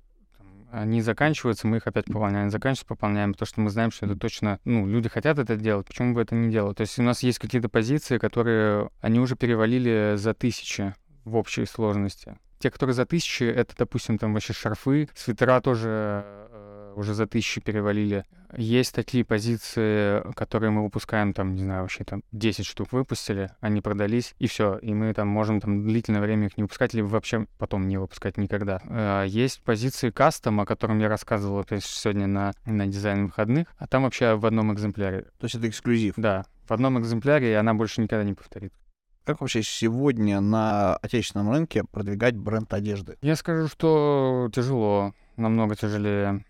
они 0.81 1.01
заканчиваются, 1.01 1.67
мы 1.67 1.77
их 1.77 1.87
опять 1.87 2.05
пополняем, 2.05 2.49
заканчиваются, 2.49 2.85
пополняем, 2.85 3.33
потому 3.33 3.47
что 3.47 3.61
мы 3.61 3.69
знаем, 3.69 3.91
что 3.91 4.05
это 4.05 4.15
точно, 4.15 4.59
ну, 4.65 4.85
люди 4.87 5.09
хотят 5.09 5.39
это 5.39 5.55
делать, 5.55 5.87
почему 5.87 6.13
бы 6.13 6.21
это 6.21 6.35
не 6.35 6.51
делать? 6.51 6.77
То 6.77 6.81
есть 6.81 6.99
у 6.99 7.03
нас 7.03 7.23
есть 7.23 7.39
какие-то 7.39 7.69
позиции, 7.69 8.17
которые, 8.17 8.89
они 9.01 9.19
уже 9.19 9.35
перевалили 9.35 10.15
за 10.17 10.33
тысячи 10.33 10.93
в 11.23 11.35
общей 11.35 11.65
сложности. 11.65 12.37
Те, 12.59 12.71
которые 12.71 12.93
за 12.93 13.05
тысячи, 13.05 13.43
это, 13.43 13.73
допустим, 13.77 14.17
там 14.17 14.33
вообще 14.33 14.53
шарфы, 14.53 15.09
свитера 15.15 15.61
тоже 15.61 16.23
э, 16.25 16.74
уже 16.95 17.13
за 17.13 17.27
тысячи 17.27 17.61
перевалили. 17.61 18.25
Есть 18.55 18.95
такие 18.95 19.25
позиции, 19.25 20.23
которые 20.33 20.71
мы 20.71 20.83
выпускаем, 20.83 21.33
там, 21.33 21.55
не 21.55 21.63
знаю, 21.63 21.81
вообще 21.81 22.03
там 22.03 22.23
10 22.31 22.65
штук 22.65 22.91
выпустили, 22.91 23.51
они 23.59 23.81
продались, 23.81 24.33
и 24.39 24.47
все. 24.47 24.77
И 24.77 24.93
мы 24.93 25.13
там 25.13 25.27
можем 25.27 25.59
там 25.59 25.83
длительное 25.83 26.21
время 26.21 26.47
их 26.47 26.57
не 26.57 26.63
выпускать, 26.63 26.93
либо 26.93 27.07
вообще 27.07 27.47
потом 27.57 27.87
не 27.87 27.97
выпускать 27.97 28.37
никогда. 28.37 28.81
Э, 28.85 29.25
есть 29.27 29.61
позиции 29.61 30.09
кастом, 30.09 30.59
о 30.61 30.65
котором 30.65 30.99
я 30.99 31.09
рассказывал 31.09 31.59
опять 31.59 31.83
сегодня 31.83 32.27
на, 32.27 32.53
на 32.65 32.87
дизайн 32.87 33.25
выходных, 33.25 33.67
а 33.77 33.87
там 33.87 34.03
вообще 34.03 34.35
в 34.35 34.45
одном 34.45 34.73
экземпляре. 34.73 35.23
То 35.39 35.45
есть 35.45 35.55
это 35.55 35.67
эксклюзив? 35.67 36.13
Да, 36.17 36.45
в 36.67 36.71
одном 36.71 36.99
экземпляре, 36.99 37.51
и 37.51 37.53
она 37.55 37.73
больше 37.73 38.01
никогда 38.01 38.23
не 38.23 38.33
повторит. 38.33 38.73
Как 39.25 39.41
вообще 39.41 39.63
сегодня 39.63 40.39
на 40.39 40.97
отечественном 40.97 41.51
рынке 41.51 41.83
продвигать 41.83 42.37
бренд 42.37 42.71
одежды? 42.71 43.17
Я 43.21 43.35
скажу, 43.35 43.67
что 43.67 44.51
тяжело, 44.53 45.13
намного 45.35 45.75
тяжелее, 45.75 46.45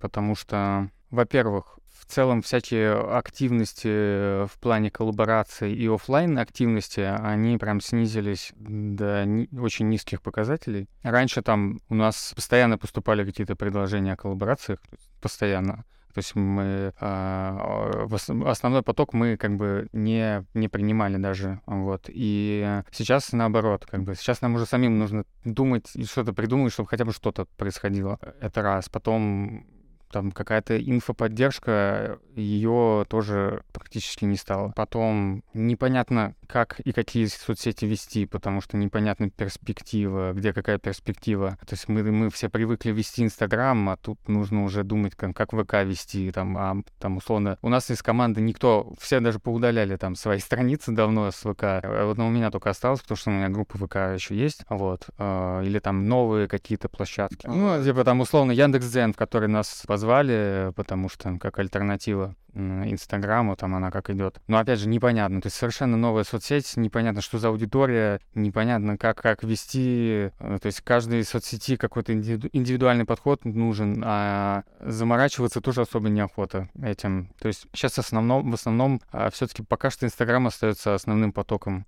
потому 0.00 0.34
что 0.34 0.90
во-первых, 1.10 1.78
в 1.98 2.04
целом 2.06 2.42
всякие 2.42 2.92
активности 2.92 4.46
в 4.46 4.58
плане 4.60 4.90
коллаборации 4.90 5.74
и 5.74 5.86
офлайн 5.88 6.38
активности, 6.38 7.00
они 7.00 7.56
прям 7.58 7.80
снизились 7.80 8.52
до 8.56 9.24
ни- 9.24 9.48
очень 9.58 9.88
низких 9.88 10.22
показателей. 10.22 10.88
Раньше 11.02 11.42
там 11.42 11.80
у 11.88 11.94
нас 11.94 12.32
постоянно 12.34 12.78
поступали 12.78 13.24
какие-то 13.24 13.56
предложения 13.56 14.12
о 14.12 14.16
коллаборациях, 14.16 14.80
постоянно. 15.20 15.84
То 16.14 16.18
есть 16.18 16.34
мы 16.34 16.92
э, 17.00 18.06
основной 18.46 18.82
поток 18.82 19.12
мы 19.12 19.36
как 19.36 19.56
бы 19.56 19.88
не, 19.92 20.44
не 20.54 20.68
принимали 20.68 21.16
даже. 21.16 21.60
Вот. 21.66 22.04
И 22.08 22.82
сейчас 22.90 23.32
наоборот, 23.32 23.86
как 23.86 24.02
бы 24.02 24.14
сейчас 24.14 24.40
нам 24.40 24.54
уже 24.54 24.66
самим 24.66 24.98
нужно 24.98 25.24
думать 25.44 25.90
и 25.94 26.04
что-то 26.04 26.32
придумать, 26.32 26.72
чтобы 26.72 26.88
хотя 26.88 27.04
бы 27.04 27.12
что-то 27.12 27.46
происходило. 27.56 28.18
Это 28.40 28.62
раз. 28.62 28.88
Потом 28.88 29.66
там 30.10 30.32
какая-то 30.32 30.78
инфоподдержка, 30.78 32.18
ее 32.34 33.04
тоже 33.08 33.62
практически 33.72 34.24
не 34.24 34.36
стало. 34.36 34.72
Потом 34.76 35.42
непонятно, 35.54 36.34
как 36.46 36.80
и 36.80 36.92
какие 36.92 37.26
соцсети 37.26 37.84
вести, 37.84 38.26
потому 38.26 38.60
что 38.60 38.76
непонятна 38.76 39.30
перспектива, 39.30 40.32
где 40.32 40.52
какая 40.52 40.78
перспектива. 40.78 41.58
То 41.66 41.74
есть 41.74 41.88
мы, 41.88 42.02
мы 42.02 42.30
все 42.30 42.48
привыкли 42.48 42.90
вести 42.90 43.22
Инстаграм, 43.22 43.90
а 43.90 43.96
тут 43.96 44.28
нужно 44.28 44.64
уже 44.64 44.84
думать, 44.84 45.14
как, 45.14 45.36
как 45.36 45.52
ВК 45.52 45.84
вести, 45.84 46.30
там, 46.30 46.56
а, 46.56 46.76
там, 46.98 47.18
условно, 47.18 47.58
у 47.62 47.68
нас 47.68 47.90
из 47.90 48.02
команды 48.02 48.40
никто, 48.40 48.92
все 48.98 49.20
даже 49.20 49.38
поудаляли 49.38 49.96
там 49.96 50.14
свои 50.14 50.38
страницы 50.38 50.92
давно 50.92 51.30
с 51.30 51.36
ВК. 51.36 51.64
А 51.64 52.06
вот 52.06 52.18
у 52.18 52.28
меня 52.28 52.50
только 52.50 52.70
осталось, 52.70 53.00
потому 53.00 53.16
что 53.16 53.30
у 53.30 53.34
меня 53.34 53.48
группа 53.48 53.76
ВК 53.78 53.96
еще 54.14 54.34
есть, 54.34 54.64
вот, 54.68 55.06
э, 55.18 55.62
или 55.64 55.78
там 55.78 56.08
новые 56.08 56.48
какие-то 56.48 56.88
площадки. 56.88 57.46
Ну, 57.46 57.82
типа 57.82 58.04
там, 58.04 58.20
условно, 58.20 58.52
Яндекс.Дзен, 58.52 59.12
в 59.12 59.16
который 59.16 59.48
нас 59.48 59.82
позвали, 59.98 60.72
потому 60.76 61.08
что 61.08 61.36
как 61.38 61.58
альтернатива 61.58 62.36
Инстаграму, 62.54 63.56
там 63.56 63.74
она 63.74 63.90
как 63.90 64.10
идет. 64.10 64.40
Но 64.46 64.58
опять 64.58 64.78
же, 64.78 64.88
непонятно. 64.88 65.40
То 65.40 65.46
есть 65.46 65.56
совершенно 65.56 65.96
новая 65.96 66.22
соцсеть, 66.22 66.76
непонятно, 66.76 67.20
что 67.20 67.38
за 67.38 67.48
аудитория, 67.48 68.20
непонятно, 68.34 68.96
как, 68.96 69.20
как 69.20 69.42
вести. 69.42 70.30
Э, 70.38 70.58
то 70.62 70.66
есть 70.66 70.82
каждой 70.82 71.24
соцсети 71.24 71.76
какой-то 71.76 72.14
индивидуальный 72.14 73.04
подход 73.04 73.44
нужен, 73.44 74.02
а 74.06 74.62
заморачиваться 74.80 75.60
тоже 75.60 75.80
особо 75.80 76.08
неохота 76.08 76.68
этим. 76.80 77.30
То 77.40 77.48
есть 77.48 77.66
сейчас 77.72 77.98
основном, 77.98 78.52
в 78.52 78.54
основном 78.54 79.00
а, 79.10 79.30
все-таки 79.30 79.64
пока 79.64 79.90
что 79.90 80.06
Инстаграм 80.06 80.46
остается 80.46 80.94
основным 80.94 81.32
потоком, 81.32 81.86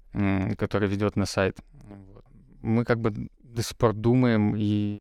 который 0.59 0.88
ведет 0.88 1.14
на 1.14 1.26
сайт. 1.26 1.59
Мы 2.61 2.85
как 2.85 3.00
бы 3.00 3.31
до 3.43 3.62
сих 3.62 3.76
пор 3.76 3.93
думаем 3.95 4.55
и 4.57 5.00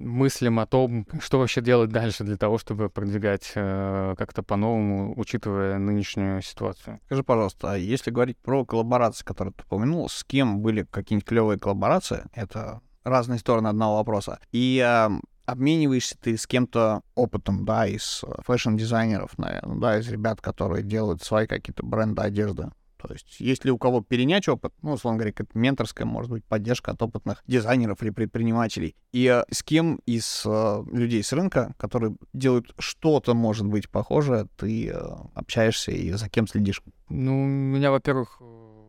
мыслим 0.00 0.58
о 0.58 0.66
том, 0.66 1.06
что 1.20 1.38
вообще 1.38 1.60
делать 1.60 1.90
дальше 1.90 2.24
для 2.24 2.36
того, 2.36 2.58
чтобы 2.58 2.88
продвигать 2.88 3.52
э, 3.54 4.14
как-то 4.18 4.42
по-новому, 4.42 5.18
учитывая 5.18 5.78
нынешнюю 5.78 6.42
ситуацию. 6.42 7.00
Скажи, 7.06 7.22
пожалуйста, 7.22 7.72
а 7.72 7.76
если 7.76 8.10
говорить 8.10 8.38
про 8.38 8.64
коллаборации, 8.64 9.24
которые 9.24 9.54
ты 9.54 9.62
упомянул, 9.64 10.08
с 10.08 10.24
кем 10.24 10.60
были 10.60 10.82
какие-нибудь 10.90 11.28
клевые 11.28 11.58
коллаборации? 11.58 12.24
Это 12.34 12.80
разные 13.04 13.38
стороны 13.38 13.68
одного 13.68 13.96
вопроса. 13.96 14.40
И 14.52 14.82
э, 14.84 15.10
обмениваешься 15.46 16.16
ты 16.18 16.36
с 16.36 16.46
кем-то 16.46 17.02
опытом, 17.14 17.64
да, 17.64 17.86
из 17.86 18.22
э, 18.24 18.42
фэшн-дизайнеров, 18.44 19.36
наверное, 19.38 19.76
да, 19.76 19.98
из 19.98 20.08
ребят, 20.08 20.40
которые 20.40 20.82
делают 20.82 21.22
свои 21.22 21.46
какие-то 21.46 21.84
бренды 21.84 22.22
одежды. 22.22 22.70
То 23.06 23.14
есть, 23.14 23.40
если 23.40 23.70
у 23.70 23.78
кого 23.78 24.02
перенять 24.02 24.48
опыт, 24.48 24.72
ну, 24.82 24.92
условно 24.92 25.18
говоря, 25.18 25.32
как 25.32 25.54
менторская, 25.54 26.06
может 26.06 26.30
быть, 26.30 26.44
поддержка 26.44 26.92
от 26.92 27.02
опытных 27.02 27.42
дизайнеров 27.46 28.02
или 28.02 28.10
предпринимателей, 28.10 28.96
и 29.12 29.26
э, 29.26 29.44
с 29.50 29.62
кем 29.62 30.00
из 30.06 30.42
э, 30.46 30.84
людей 30.92 31.22
с 31.22 31.32
рынка, 31.32 31.74
которые 31.78 32.16
делают 32.32 32.74
что-то, 32.78 33.34
может 33.34 33.66
быть, 33.66 33.88
похожее, 33.88 34.46
ты 34.56 34.88
э, 34.88 34.98
общаешься 35.34 35.92
и 35.92 36.10
за 36.12 36.28
кем 36.28 36.46
следишь? 36.46 36.82
Ну, 37.08 37.42
у 37.42 37.46
меня, 37.46 37.90
во-первых, 37.90 38.40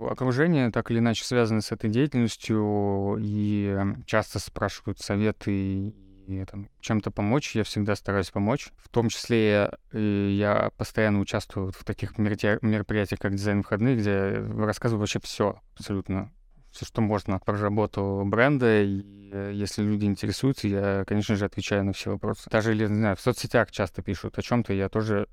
окружение 0.09 0.71
так 0.71 0.91
или 0.91 0.99
иначе 0.99 1.23
связано 1.23 1.61
с 1.61 1.71
этой 1.71 1.89
деятельностью, 1.89 3.17
и 3.19 3.77
часто 4.05 4.39
спрашивают 4.39 4.99
советы 4.99 5.93
и 6.31 6.45
там, 6.45 6.69
чем-то 6.79 7.11
помочь, 7.11 7.55
я 7.55 7.63
всегда 7.63 7.95
стараюсь 7.95 8.31
помочь. 8.31 8.69
В 8.77 8.89
том 8.89 9.09
числе 9.09 9.71
я 9.91 10.71
постоянно 10.77 11.19
участвую 11.19 11.71
в 11.71 11.83
таких 11.83 12.17
мероприятиях, 12.17 13.19
как 13.19 13.35
дизайн 13.35 13.59
выходных, 13.59 13.99
где 13.99 14.43
рассказываю 14.57 15.01
вообще 15.01 15.19
все 15.19 15.61
абсолютно 15.75 16.31
все, 16.71 16.85
что 16.85 17.01
можно 17.01 17.39
про 17.39 17.57
работу 17.57 18.23
бренда. 18.25 18.81
И 18.83 19.29
э, 19.31 19.51
если 19.53 19.83
люди 19.83 20.05
интересуются, 20.05 20.67
я, 20.67 21.03
конечно 21.05 21.35
же, 21.35 21.45
отвечаю 21.45 21.83
на 21.83 21.93
все 21.93 22.11
вопросы. 22.11 22.49
Даже, 22.49 22.75
не 22.75 22.85
знаю, 22.85 23.15
в 23.15 23.21
соцсетях 23.21 23.71
часто 23.71 24.01
пишут 24.01 24.37
о 24.37 24.41
чем-то, 24.41 24.73
я 24.73 24.89
тоже 24.89 25.27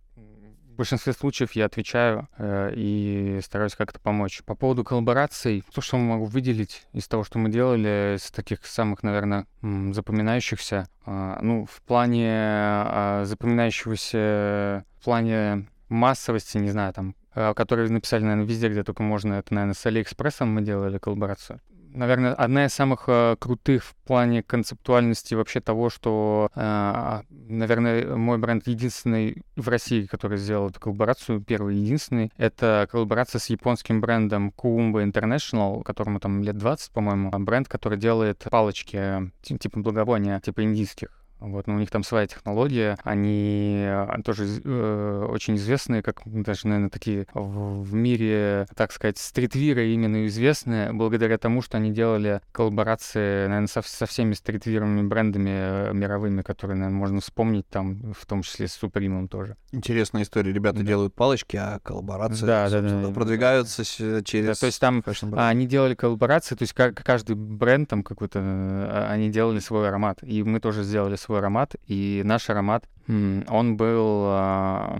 большинстве 0.79 1.13
случаев 1.13 1.53
я 1.53 1.67
отвечаю 1.67 2.29
э, 2.39 2.73
и 2.75 3.41
стараюсь 3.43 3.75
как-то 3.75 4.01
помочь. 4.01 4.43
По 4.45 4.55
поводу 4.55 4.85
коллабораций, 4.85 5.63
то, 5.75 5.81
что 5.81 5.99
могу 5.99 6.25
выделить 6.25 6.87
из 6.93 7.07
того, 7.09 7.25
что 7.25 7.39
мы 7.39 7.51
делали, 7.51 8.17
из 8.17 8.31
таких 8.31 8.65
самых, 8.65 9.03
наверное, 9.03 9.47
запоминающихся, 9.61 10.89
э, 11.05 11.39
ну, 11.43 11.67
в 11.67 11.83
плане 11.83 12.31
э, 12.31 13.23
запоминающегося, 13.27 14.85
в 14.99 15.05
плане 15.05 15.69
массовости, 15.89 16.59
не 16.59 16.71
знаю, 16.71 16.93
там, 16.95 17.15
э, 17.35 17.53
которые 17.55 17.91
написали, 17.91 18.23
наверное, 18.23 18.47
везде, 18.47 18.69
где 18.69 18.85
только 18.85 19.03
можно. 19.03 19.35
Это, 19.35 19.53
наверное, 19.53 19.75
с 19.75 19.85
Алиэкспрессом 19.85 20.49
мы 20.53 20.63
делали 20.63 20.99
коллаборацию 20.99 21.61
наверное, 21.99 22.35
одна 22.35 22.67
из 22.67 22.75
самых 22.75 23.05
э, 23.09 23.37
крутых 23.39 23.85
в 23.85 23.95
плане 24.07 24.43
концептуальности 24.43 25.35
вообще 25.35 25.61
того, 25.61 25.91
что, 25.91 26.51
э, 26.55 27.21
наверное, 27.31 28.17
мой 28.17 28.39
бренд 28.39 28.67
единственный 28.67 29.43
в 29.57 29.69
России, 29.69 30.07
который 30.07 30.39
сделал 30.39 30.71
эту 30.71 30.81
коллаборацию, 30.81 31.43
первый 31.43 31.77
единственный, 31.77 32.33
это 32.37 32.89
коллаборация 32.91 33.41
с 33.41 33.51
японским 33.51 34.01
брендом 34.01 34.53
Kuumba 34.57 35.05
International, 35.05 35.83
которому 35.83 36.21
там 36.21 36.43
лет 36.43 36.57
20, 36.57 36.93
по-моему, 36.93 37.31
бренд, 37.31 37.69
который 37.69 37.99
делает 37.99 38.47
палочки 38.51 38.97
э, 38.97 39.31
типа 39.43 39.81
благовония, 39.81 40.41
типа 40.41 40.63
индийских. 40.63 41.09
Вот, 41.41 41.67
но 41.67 41.75
у 41.75 41.79
них 41.79 41.91
там 41.91 42.03
своя 42.03 42.27
технология, 42.27 42.97
они 43.05 43.85
а, 43.87 44.21
тоже 44.25 44.47
э, 44.65 45.27
очень 45.31 45.57
известные, 45.57 46.03
как 46.03 46.23
даже, 46.25 46.67
наверное, 46.67 46.91
такие 46.91 47.27
в, 47.33 47.83
в 47.83 47.95
мире, 47.95 48.67
так 48.75 48.93
сказать, 48.93 49.19
стритвиры 49.19 49.89
именно 49.89 50.27
известные, 50.27 50.93
благодаря 50.93 51.39
тому, 51.39 51.63
что 51.63 51.77
они 51.77 51.93
делали 51.93 52.41
коллаборации, 52.53 53.47
наверное, 53.47 53.69
со, 53.69 53.83
со 53.83 54.07
всеми 54.07 54.35
стритвировыми 54.35 55.07
брендами 55.07 55.51
э, 55.51 55.93
мировыми, 55.93 56.43
которые, 56.43 56.77
наверное, 56.77 56.99
можно 56.99 57.21
вспомнить, 57.21 57.69
там, 57.69 58.13
в 58.13 58.27
том 58.27 58.43
числе 58.43 58.67
с 58.67 58.73
Супримом 58.73 59.29
тоже. 59.29 59.57
Интересная 59.73 60.23
история. 60.23 60.53
Ребята 60.53 60.79
да. 60.79 60.85
делают 60.85 61.15
палочки, 61.15 61.57
а 61.57 61.79
коллаборации 61.83 62.47
да, 62.47 62.69
да, 62.69 62.81
да, 62.81 63.11
продвигаются 63.13 63.83
да. 63.99 64.23
через... 64.23 64.47
Да, 64.47 64.55
то 64.55 64.67
есть 64.67 64.81
там 64.81 65.05
они 65.37 65.67
делали 65.67 65.95
коллаборации, 65.95 66.55
то 66.55 66.63
есть 66.63 66.75
каждый 66.75 67.37
бренд 67.37 67.89
там 67.89 68.03
какой-то, 68.03 68.41
э, 68.41 69.07
они 69.11 69.31
делали 69.31 69.61
свой 69.61 69.89
аромат, 69.89 70.19
и 70.23 70.43
мы 70.43 70.61
тоже 70.61 70.83
сделали 70.83 71.17
свой 71.17 71.28
свой 71.29 71.41
аромат, 71.41 71.77
и 71.87 72.23
наш 72.25 72.49
аромат, 72.49 72.89
он 73.07 73.77
был 73.77 74.25
а, 74.27 74.99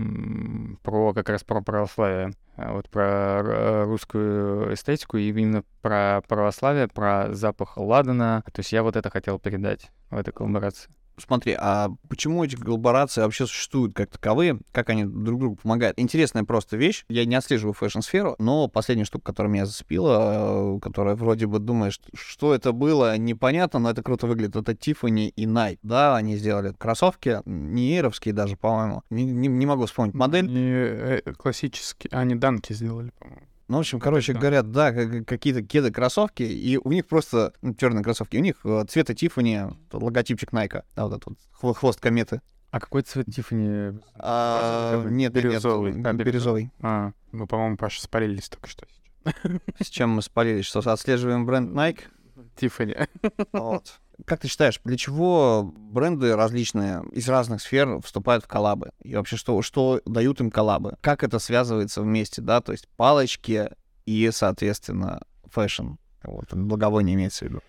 про 0.83 1.13
как 1.13 1.29
раз 1.29 1.43
про 1.43 1.61
православие, 1.61 2.33
а, 2.55 2.73
вот 2.73 2.89
про 2.89 3.85
русскую 3.85 4.73
эстетику, 4.73 5.17
и 5.17 5.29
именно 5.29 5.63
про 5.81 6.21
православие, 6.27 6.87
про 6.87 7.33
запах 7.33 7.77
ладана. 7.77 8.43
То 8.51 8.59
есть 8.59 8.71
я 8.71 8.83
вот 8.83 8.95
это 8.95 9.09
хотел 9.09 9.39
передать 9.39 9.91
в 10.09 10.17
этой 10.17 10.31
коллаборации 10.31 10.89
смотри, 11.19 11.55
а 11.57 11.89
почему 12.07 12.43
эти 12.43 12.55
коллаборации 12.55 13.21
вообще 13.21 13.45
существуют 13.45 13.93
как 13.93 14.09
таковые, 14.09 14.59
как 14.71 14.89
они 14.89 15.05
друг 15.05 15.39
другу 15.39 15.55
помогают? 15.55 15.99
Интересная 15.99 16.43
просто 16.43 16.77
вещь. 16.77 17.05
Я 17.09 17.25
не 17.25 17.35
отслеживаю 17.35 17.73
фэшн-сферу, 17.73 18.35
но 18.39 18.67
последняя 18.67 19.05
штука, 19.05 19.25
которая 19.25 19.51
меня 19.51 19.65
зацепила, 19.65 20.75
э, 20.77 20.79
которая 20.79 21.15
вроде 21.15 21.47
бы 21.47 21.59
думаешь, 21.59 21.99
что 22.13 22.53
это 22.53 22.71
было, 22.71 23.17
непонятно, 23.17 23.79
но 23.79 23.89
это 23.91 24.03
круто 24.03 24.27
выглядит. 24.27 24.55
Это 24.55 24.71
Tiffany 24.71 25.29
и 25.29 25.45
Nike. 25.45 25.79
Да, 25.83 26.15
они 26.15 26.37
сделали 26.37 26.73
кроссовки, 26.77 27.41
не 27.45 27.97
эровские 27.97 28.33
даже, 28.33 28.55
по-моему. 28.55 29.03
Не, 29.09 29.25
не, 29.25 29.47
не 29.47 29.65
могу 29.65 29.85
вспомнить 29.85 30.13
модель. 30.13 30.47
Не 30.47 30.71
э, 30.71 31.21
классические, 31.37 32.11
они 32.11 32.35
данки 32.35 32.73
сделали, 32.73 33.11
по-моему. 33.19 33.48
Ну, 33.69 33.77
в 33.77 33.79
общем, 33.81 33.99
короче 33.99 34.33
да. 34.33 34.39
говорят, 34.39 34.71
да, 34.71 34.91
какие-то 34.91 35.61
кеды 35.61 35.91
кроссовки, 35.91 36.41
и 36.41 36.77
у 36.77 36.91
них 36.91 37.05
просто 37.05 37.53
ну, 37.61 37.75
черные 37.75 38.03
кроссовки, 38.03 38.35
у 38.35 38.41
них 38.41 38.55
э, 38.65 38.83
цвета 38.89 39.13
Тиффани, 39.13 39.61
логотипчик 39.93 40.51
Найка, 40.51 40.85
да, 40.95 41.05
вот 41.05 41.17
этот 41.17 41.37
вот 41.61 41.77
хвост 41.77 41.99
кометы. 42.01 42.41
А 42.71 42.79
какой 42.79 43.03
цвет 43.03 43.27
Тиффани? 43.27 43.99
А, 44.15 45.03
нет, 45.05 45.33
бирюзовый. 45.33 45.93
Нет, 45.93 46.05
а, 46.05 46.13
бирюзовый. 46.13 46.71
А, 46.81 47.11
мы, 47.31 47.45
по-моему, 47.45 47.77
Паша, 47.77 48.01
спалились 48.01 48.49
только 48.49 48.69
что. 48.69 48.87
С 49.79 49.87
чем 49.87 50.09
мы 50.09 50.23
спалились? 50.23 50.65
Что 50.65 50.79
отслеживаем 50.79 51.45
бренд 51.45 51.71
Nike? 51.71 52.01
Тиффани. 52.55 52.95
Вот. 53.53 53.99
Как 54.25 54.39
ты 54.39 54.47
считаешь, 54.47 54.79
для 54.83 54.97
чего 54.97 55.73
бренды 55.75 56.35
различные 56.35 57.03
из 57.11 57.27
разных 57.29 57.61
сфер 57.61 58.01
вступают 58.01 58.43
в 58.43 58.47
коллабы? 58.47 58.91
И 59.01 59.15
вообще, 59.15 59.37
что, 59.37 59.61
что 59.61 60.01
дают 60.05 60.39
им 60.41 60.51
коллабы? 60.51 60.95
Как 61.01 61.23
это 61.23 61.39
связывается 61.39 62.01
вместе, 62.01 62.41
да? 62.41 62.61
То 62.61 62.71
есть 62.71 62.87
палочки 62.97 63.69
и, 64.05 64.29
соответственно, 64.31 65.21
фэшн. 65.45 65.93
Вот, 66.23 66.53
благовоние 66.53 67.15
имеется 67.15 67.45
в 67.45 67.49
виду. 67.49 67.61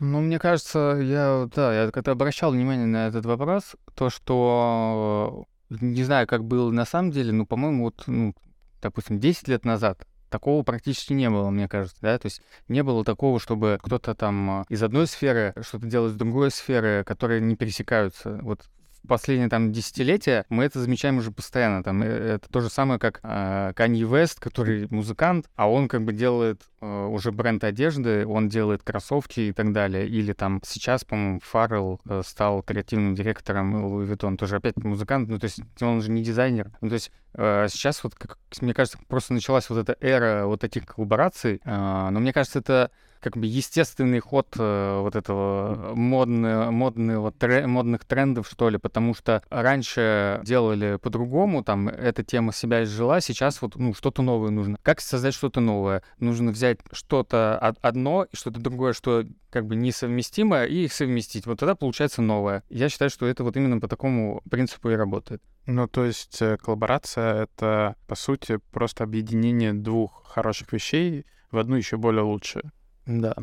Ну, 0.00 0.20
мне 0.20 0.38
кажется, 0.38 0.98
я, 1.02 1.48
да, 1.54 1.84
я 1.84 1.90
когда 1.90 2.12
обращал 2.12 2.52
внимание 2.52 2.86
на 2.86 3.08
этот 3.08 3.26
вопрос, 3.26 3.76
то, 3.94 4.10
что 4.10 5.46
не 5.70 6.04
знаю, 6.04 6.26
как 6.26 6.44
было 6.44 6.70
на 6.70 6.84
самом 6.84 7.10
деле, 7.10 7.32
но, 7.32 7.44
по-моему, 7.46 7.84
вот, 7.84 8.04
ну, 8.06 8.34
допустим, 8.80 9.18
10 9.18 9.48
лет 9.48 9.64
назад 9.64 10.06
Такого 10.28 10.62
практически 10.62 11.12
не 11.14 11.30
было, 11.30 11.48
мне 11.50 11.68
кажется, 11.68 11.96
да, 12.02 12.18
то 12.18 12.26
есть 12.26 12.42
не 12.68 12.82
было 12.82 13.04
такого, 13.04 13.40
чтобы 13.40 13.78
кто-то 13.82 14.14
там 14.14 14.50
а, 14.50 14.64
из 14.68 14.82
одной 14.82 15.06
сферы 15.06 15.54
что-то 15.62 15.86
делает 15.86 16.12
с 16.12 16.16
другой 16.16 16.50
сферы, 16.50 17.02
которые 17.04 17.40
не 17.40 17.56
пересекаются. 17.56 18.38
Вот 18.42 18.68
последние 19.06 19.48
там 19.48 19.72
десятилетия 19.72 20.44
мы 20.48 20.64
это 20.64 20.80
замечаем 20.80 21.18
уже 21.18 21.30
постоянно. 21.30 21.82
Там, 21.82 22.02
э, 22.02 22.06
это 22.06 22.48
то 22.50 22.60
же 22.60 22.68
самое, 22.68 22.98
как 22.98 23.20
э, 23.22 23.72
Канье 23.74 24.06
Вест, 24.06 24.40
который 24.40 24.86
музыкант, 24.90 25.48
а 25.56 25.70
он 25.70 25.88
как 25.88 26.04
бы 26.04 26.12
делает 26.12 26.62
э, 26.80 27.06
уже 27.06 27.32
бренд 27.32 27.64
одежды, 27.64 28.26
он 28.26 28.48
делает 28.48 28.82
кроссовки 28.82 29.40
и 29.40 29.52
так 29.52 29.72
далее. 29.72 30.08
Или 30.08 30.32
там 30.32 30.60
сейчас, 30.64 31.04
по-моему, 31.04 31.40
Фаррелл 31.44 32.00
э, 32.08 32.22
стал 32.24 32.62
креативным 32.62 33.14
директором 33.14 33.76
Louis 33.76 34.08
Vuitton, 34.08 34.36
тоже 34.36 34.56
опять 34.56 34.76
музыкант, 34.76 35.28
ну 35.28 35.38
то 35.38 35.44
есть 35.44 35.60
он 35.80 36.02
же 36.02 36.10
не 36.10 36.22
дизайнер. 36.22 36.70
Ну 36.80 36.88
то 36.88 36.94
есть 36.94 37.12
э, 37.34 37.66
сейчас 37.68 38.02
вот, 38.04 38.14
как, 38.14 38.38
мне 38.60 38.74
кажется, 38.74 38.98
просто 39.08 39.34
началась 39.34 39.68
вот 39.70 39.78
эта 39.78 39.96
эра 40.00 40.46
вот 40.46 40.64
этих 40.64 40.86
коллабораций, 40.86 41.60
э, 41.64 42.08
но 42.10 42.20
мне 42.20 42.32
кажется, 42.32 42.58
это 42.58 42.90
как 43.20 43.36
бы 43.36 43.46
естественный 43.46 44.20
ход 44.20 44.48
э, 44.58 45.00
вот 45.00 45.16
этого 45.16 45.94
модного, 45.94 46.70
модного, 46.70 47.32
тре, 47.32 47.66
модных 47.66 48.04
трендов, 48.04 48.48
что 48.48 48.68
ли, 48.68 48.78
потому 48.78 49.14
что 49.14 49.42
раньше 49.50 50.40
делали 50.44 50.96
по-другому, 50.96 51.62
там 51.62 51.88
эта 51.88 52.22
тема 52.22 52.52
себя 52.52 52.84
изжила, 52.84 53.20
сейчас 53.20 53.60
вот 53.62 53.76
ну, 53.76 53.94
что-то 53.94 54.22
новое 54.22 54.50
нужно. 54.50 54.78
Как 54.82 55.00
создать 55.00 55.34
что-то 55.34 55.60
новое? 55.60 56.02
Нужно 56.18 56.50
взять 56.50 56.78
что-то 56.92 57.58
одно 57.58 58.24
и 58.24 58.36
что-то 58.36 58.60
другое, 58.60 58.92
что 58.92 59.24
как 59.50 59.66
бы 59.66 59.76
несовместимое, 59.76 60.66
и 60.66 60.84
их 60.84 60.92
совместить. 60.92 61.46
Вот 61.46 61.58
тогда 61.58 61.74
получается 61.74 62.22
новое. 62.22 62.62
Я 62.68 62.88
считаю, 62.88 63.10
что 63.10 63.26
это 63.26 63.44
вот 63.44 63.56
именно 63.56 63.80
по 63.80 63.88
такому 63.88 64.42
принципу 64.50 64.90
и 64.90 64.94
работает. 64.94 65.42
Ну, 65.66 65.86
то 65.86 66.04
есть 66.04 66.40
э, 66.40 66.56
коллаборация— 66.56 67.42
это, 67.44 67.96
по 68.06 68.14
сути, 68.14 68.58
просто 68.72 69.04
объединение 69.04 69.74
двух 69.74 70.26
хороших 70.26 70.72
вещей 70.72 71.26
в 71.50 71.58
одну 71.58 71.76
еще 71.76 71.96
более 71.96 72.22
лучшую. 72.22 72.72
Да. 73.08 73.34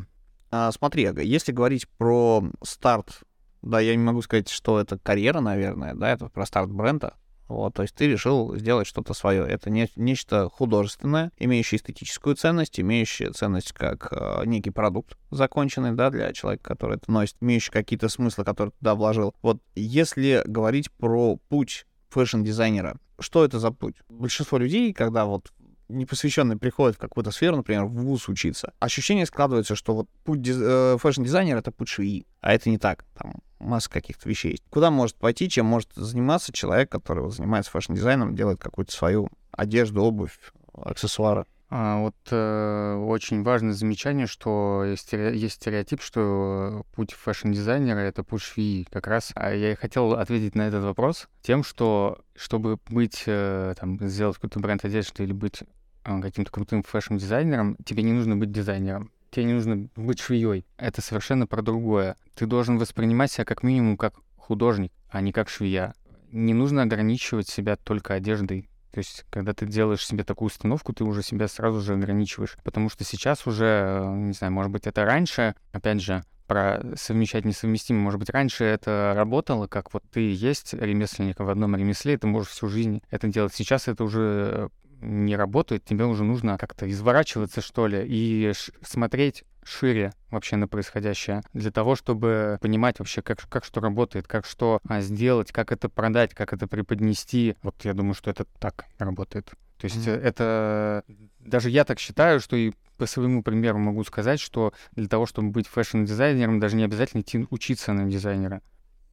А, 0.52 0.72
смотри, 0.72 1.10
если 1.24 1.52
говорить 1.52 1.90
про 1.98 2.44
старт, 2.64 3.24
да, 3.62 3.80
я 3.80 3.96
не 3.96 4.04
могу 4.04 4.22
сказать, 4.22 4.48
что 4.48 4.80
это 4.80 4.98
карьера, 4.98 5.42
наверное, 5.42 5.96
да, 5.96 6.12
это 6.12 6.28
про 6.30 6.46
старт 6.46 6.72
бренда. 6.72 7.16
Вот, 7.48 7.76
то 7.76 7.82
есть 7.84 7.94
ты 7.94 8.08
решил 8.08 8.56
сделать 8.56 8.88
что-то 8.88 9.14
свое. 9.14 9.46
Это 9.46 9.70
не, 9.70 9.88
нечто 9.96 10.50
художественное, 10.50 11.32
имеющее 11.38 11.78
эстетическую 11.78 12.36
ценность, 12.36 12.80
имеющее 12.80 13.32
ценность 13.32 13.72
как 13.72 14.08
э, 14.12 14.44
некий 14.46 14.72
продукт 14.72 15.18
законченный, 15.30 15.92
да, 15.92 16.10
для 16.10 16.32
человека, 16.34 16.64
который 16.64 16.98
это 16.98 17.12
носит, 17.12 17.36
имеющий 17.42 17.72
какие-то 17.72 18.10
смыслы, 18.10 18.46
которые 18.46 18.72
туда 18.80 18.96
вложил. 18.96 19.36
Вот 19.44 19.62
если 19.76 20.42
говорить 20.46 20.92
про 20.92 21.38
путь 21.50 21.86
фэшн-дизайнера, 22.10 22.98
что 23.20 23.46
это 23.46 23.60
за 23.60 23.72
путь? 23.72 23.96
Большинство 24.10 24.58
людей, 24.58 24.92
когда 24.94 25.26
вот 25.26 25.52
непосвященный 25.90 26.58
приходит 26.58 26.98
в 26.98 27.00
какую-то 27.00 27.32
сферу, 27.32 27.58
например, 27.58 27.86
в 27.86 27.94
ВУЗ 27.94 28.30
учиться, 28.30 28.74
ощущение 28.80 29.26
складывается, 29.26 29.76
что 29.76 29.94
вот 29.94 30.10
путь 30.24 30.42
диз... 30.42 30.58
э, 30.60 30.98
фэшн-дизайнера— 31.00 31.58
это 31.60 31.72
путь 31.72 31.90
швеи, 31.90 32.26
а 32.42 32.54
это 32.54 32.70
не 32.70 32.78
так. 32.78 33.06
Там 33.18 33.36
масса 33.60 33.90
каких-то 33.90 34.28
вещей. 34.28 34.62
Куда 34.70 34.92
может 34.92 35.16
пойти, 35.16 35.50
чем 35.50 35.66
может 35.66 35.90
заниматься 35.96 36.52
человек, 36.52 36.92
который 36.92 37.24
вот, 37.24 37.34
занимается 37.34 37.72
фэшн-дизайном, 37.72 38.36
делает 38.36 38.60
какую-то 38.60 38.92
свою 38.92 39.30
одежду, 39.52 40.04
обувь, 40.04 40.38
аксессуары? 40.74 41.46
А, 41.70 42.00
вот 42.00 42.16
э, 42.30 42.96
очень 43.08 43.44
важное 43.44 43.74
замечание, 43.74 44.28
что 44.28 44.84
есть, 44.86 45.14
есть 45.14 45.56
стереотип, 45.56 46.02
что 46.02 46.86
путь 46.94 47.14
фэшн-дизайнера— 47.14 47.98
это 48.00 48.24
путь 48.24 48.42
швеи. 48.42 48.88
Как 48.92 49.08
раз 49.08 49.32
а 49.36 49.52
я 49.52 49.72
и 49.72 49.76
хотел 49.76 50.14
ответить 50.14 50.56
на 50.56 50.68
этот 50.68 50.84
вопрос 50.84 51.28
тем, 51.42 51.64
что 51.64 52.20
чтобы 52.36 52.78
быть, 52.88 53.24
э, 53.26 53.74
там, 53.80 53.98
сделать 54.08 54.36
какой-то 54.36 54.60
бренд 54.60 54.86
одежды 54.86 55.24
или 55.24 55.34
быть 55.34 55.64
э, 56.04 56.22
каким-то 56.22 56.52
крутым 56.52 56.84
фэшн-дизайнером, 56.84 57.78
тебе 57.84 58.04
не 58.04 58.14
нужно 58.14 58.38
быть 58.38 58.52
дизайнером. 58.52 59.12
Тебе 59.32 59.46
не 59.46 59.54
нужно 59.54 59.90
быть 59.96 60.20
швеей. 60.20 60.66
Это 60.78 61.02
совершенно 61.02 61.48
про 61.48 61.62
другое. 61.62 62.16
Ты 62.36 62.46
должен 62.46 62.78
воспринимать 62.78 63.32
себя 63.32 63.44
как 63.44 63.64
минимум 63.64 63.98
как 63.98 64.14
художник, 64.38 64.94
а 65.10 65.20
не 65.20 65.32
как 65.32 65.50
швея. 65.50 65.96
Не 66.32 66.54
нужно 66.54 66.84
ограничивать 66.84 67.50
себя 67.50 67.76
только 67.76 68.14
одеждой 68.14 68.70
то 68.96 69.00
есть, 69.00 69.26
когда 69.30 69.54
ты 69.54 69.66
делаешь 69.66 70.08
себе 70.08 70.24
такую 70.24 70.48
установку, 70.48 70.94
ты 70.94 71.04
уже 71.04 71.22
себя 71.22 71.50
сразу 71.50 71.82
же 71.82 71.96
ограничиваешь. 71.96 72.56
Потому 72.64 72.88
что 72.88 73.04
сейчас 73.04 73.46
уже, 73.46 73.66
э, 73.66 74.16
не 74.16 74.32
знаю, 74.32 74.54
может 74.54 74.72
быть, 74.72 74.88
это 74.88 75.04
раньше, 75.04 75.54
опять 75.74 76.02
же, 76.02 76.24
про 76.48 76.82
совмещать 76.96 77.44
несовместимое. 77.44 78.00
Может 78.00 78.22
быть, 78.22 78.30
раньше 78.30 78.64
это 78.64 79.12
работало, 79.14 79.68
как 79.68 79.94
вот 79.94 80.02
ты 80.14 80.32
есть 80.34 80.74
ремесленник 80.74 81.40
в 81.40 81.50
одном 81.50 81.76
ремесле, 81.76 82.14
и 82.14 82.18
ты 82.18 82.26
можешь 82.28 82.54
всю 82.54 82.70
жизнь 82.70 83.02
это 83.12 83.28
делать. 83.28 83.54
Сейчас 83.54 83.90
это 83.90 84.06
уже 84.06 84.70
не 85.02 85.36
работает, 85.36 85.86
тебе 85.86 86.06
уже 86.06 86.24
нужно 86.24 86.58
как-то 86.58 86.90
изворачиваться, 86.90 87.62
что 87.62 87.88
ли, 87.88 88.04
и 88.06 88.52
смотреть 88.82 89.44
шире 89.68 90.14
вообще 90.30 90.56
на 90.56 90.68
происходящее, 90.68 91.42
для 91.54 91.72
того, 91.72 91.96
чтобы 91.96 92.58
понимать 92.62 93.00
вообще, 93.00 93.22
как, 93.22 93.40
как 93.50 93.66
что 93.66 93.82
работает, 93.82 94.28
как 94.28 94.46
что 94.46 94.80
а, 94.88 95.02
сделать, 95.02 95.52
как 95.52 95.72
это 95.72 95.90
продать, 95.90 96.34
как 96.34 96.54
это 96.54 96.68
преподнести. 96.68 97.56
Вот 97.64 97.76
я 97.84 97.94
думаю, 97.94 98.14
что 98.14 98.30
это 98.30 98.46
так 98.60 98.86
работает. 99.00 99.46
То 99.46 99.56
То 99.78 99.88
есть 99.88 100.08
mm-hmm. 100.08 100.22
это 100.22 101.04
даже 101.40 101.70
я 101.70 101.84
так 101.84 102.00
считаю, 102.00 102.40
что 102.40 102.56
и 102.56 102.74
по 102.98 103.06
своему 103.06 103.44
примеру 103.44 103.78
могу 103.78 104.04
сказать, 104.04 104.40
что 104.40 104.74
для 104.94 105.08
того, 105.08 105.26
чтобы 105.26 105.50
быть 105.50 105.68
фэшн-дизайнером, 105.68 106.60
даже 106.60 106.76
не 106.78 106.84
обязательно 106.84 107.22
идти 107.22 107.46
учиться 107.50 107.92
на 107.92 108.10
дизайнера. 108.10 108.62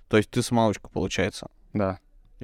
То 0.09 0.19
есть 0.19 0.31
ты 0.31 0.43
самоучка, 0.43 0.89
получается? 0.89 1.49
Да. 1.73 1.99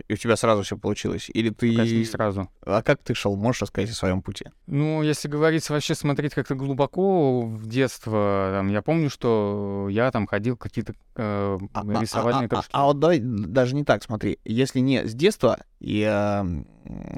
И 0.06 0.12
у 0.12 0.16
тебя 0.16 0.36
сразу 0.36 0.62
все 0.62 0.76
получилось? 0.76 1.30
Или 1.32 1.50
ты... 1.50 1.72
Пока 1.72 1.84
не 1.84 2.04
сразу. 2.04 2.48
А 2.62 2.82
как 2.82 3.02
ты 3.02 3.14
шел? 3.14 3.36
Можешь 3.36 3.62
рассказать 3.62 3.90
о 3.90 3.94
своем 3.94 4.22
пути? 4.22 4.46
Ну, 4.66 5.02
если 5.02 5.28
говорить 5.28 5.68
вообще, 5.70 5.94
смотреть 5.94 6.34
как-то 6.34 6.54
глубоко 6.54 7.42
в 7.42 7.66
детство, 7.66 8.50
там, 8.54 8.68
я 8.68 8.82
помню, 8.82 9.10
что 9.10 9.88
я 9.90 10.10
там 10.10 10.26
ходил 10.26 10.56
какие-то 10.56 10.94
э, 11.16 11.58
а, 11.72 12.00
рисовальные 12.00 12.48
а, 12.50 12.56
а, 12.56 12.58
а, 12.58 12.64
а 12.72 12.84
вот 12.86 12.98
давай 12.98 13.20
даже 13.20 13.74
не 13.74 13.84
так 13.84 14.02
смотри. 14.02 14.38
Если 14.44 14.80
не 14.80 15.06
с 15.06 15.14
детства, 15.14 15.58
и 15.80 16.02
э, 16.02 16.44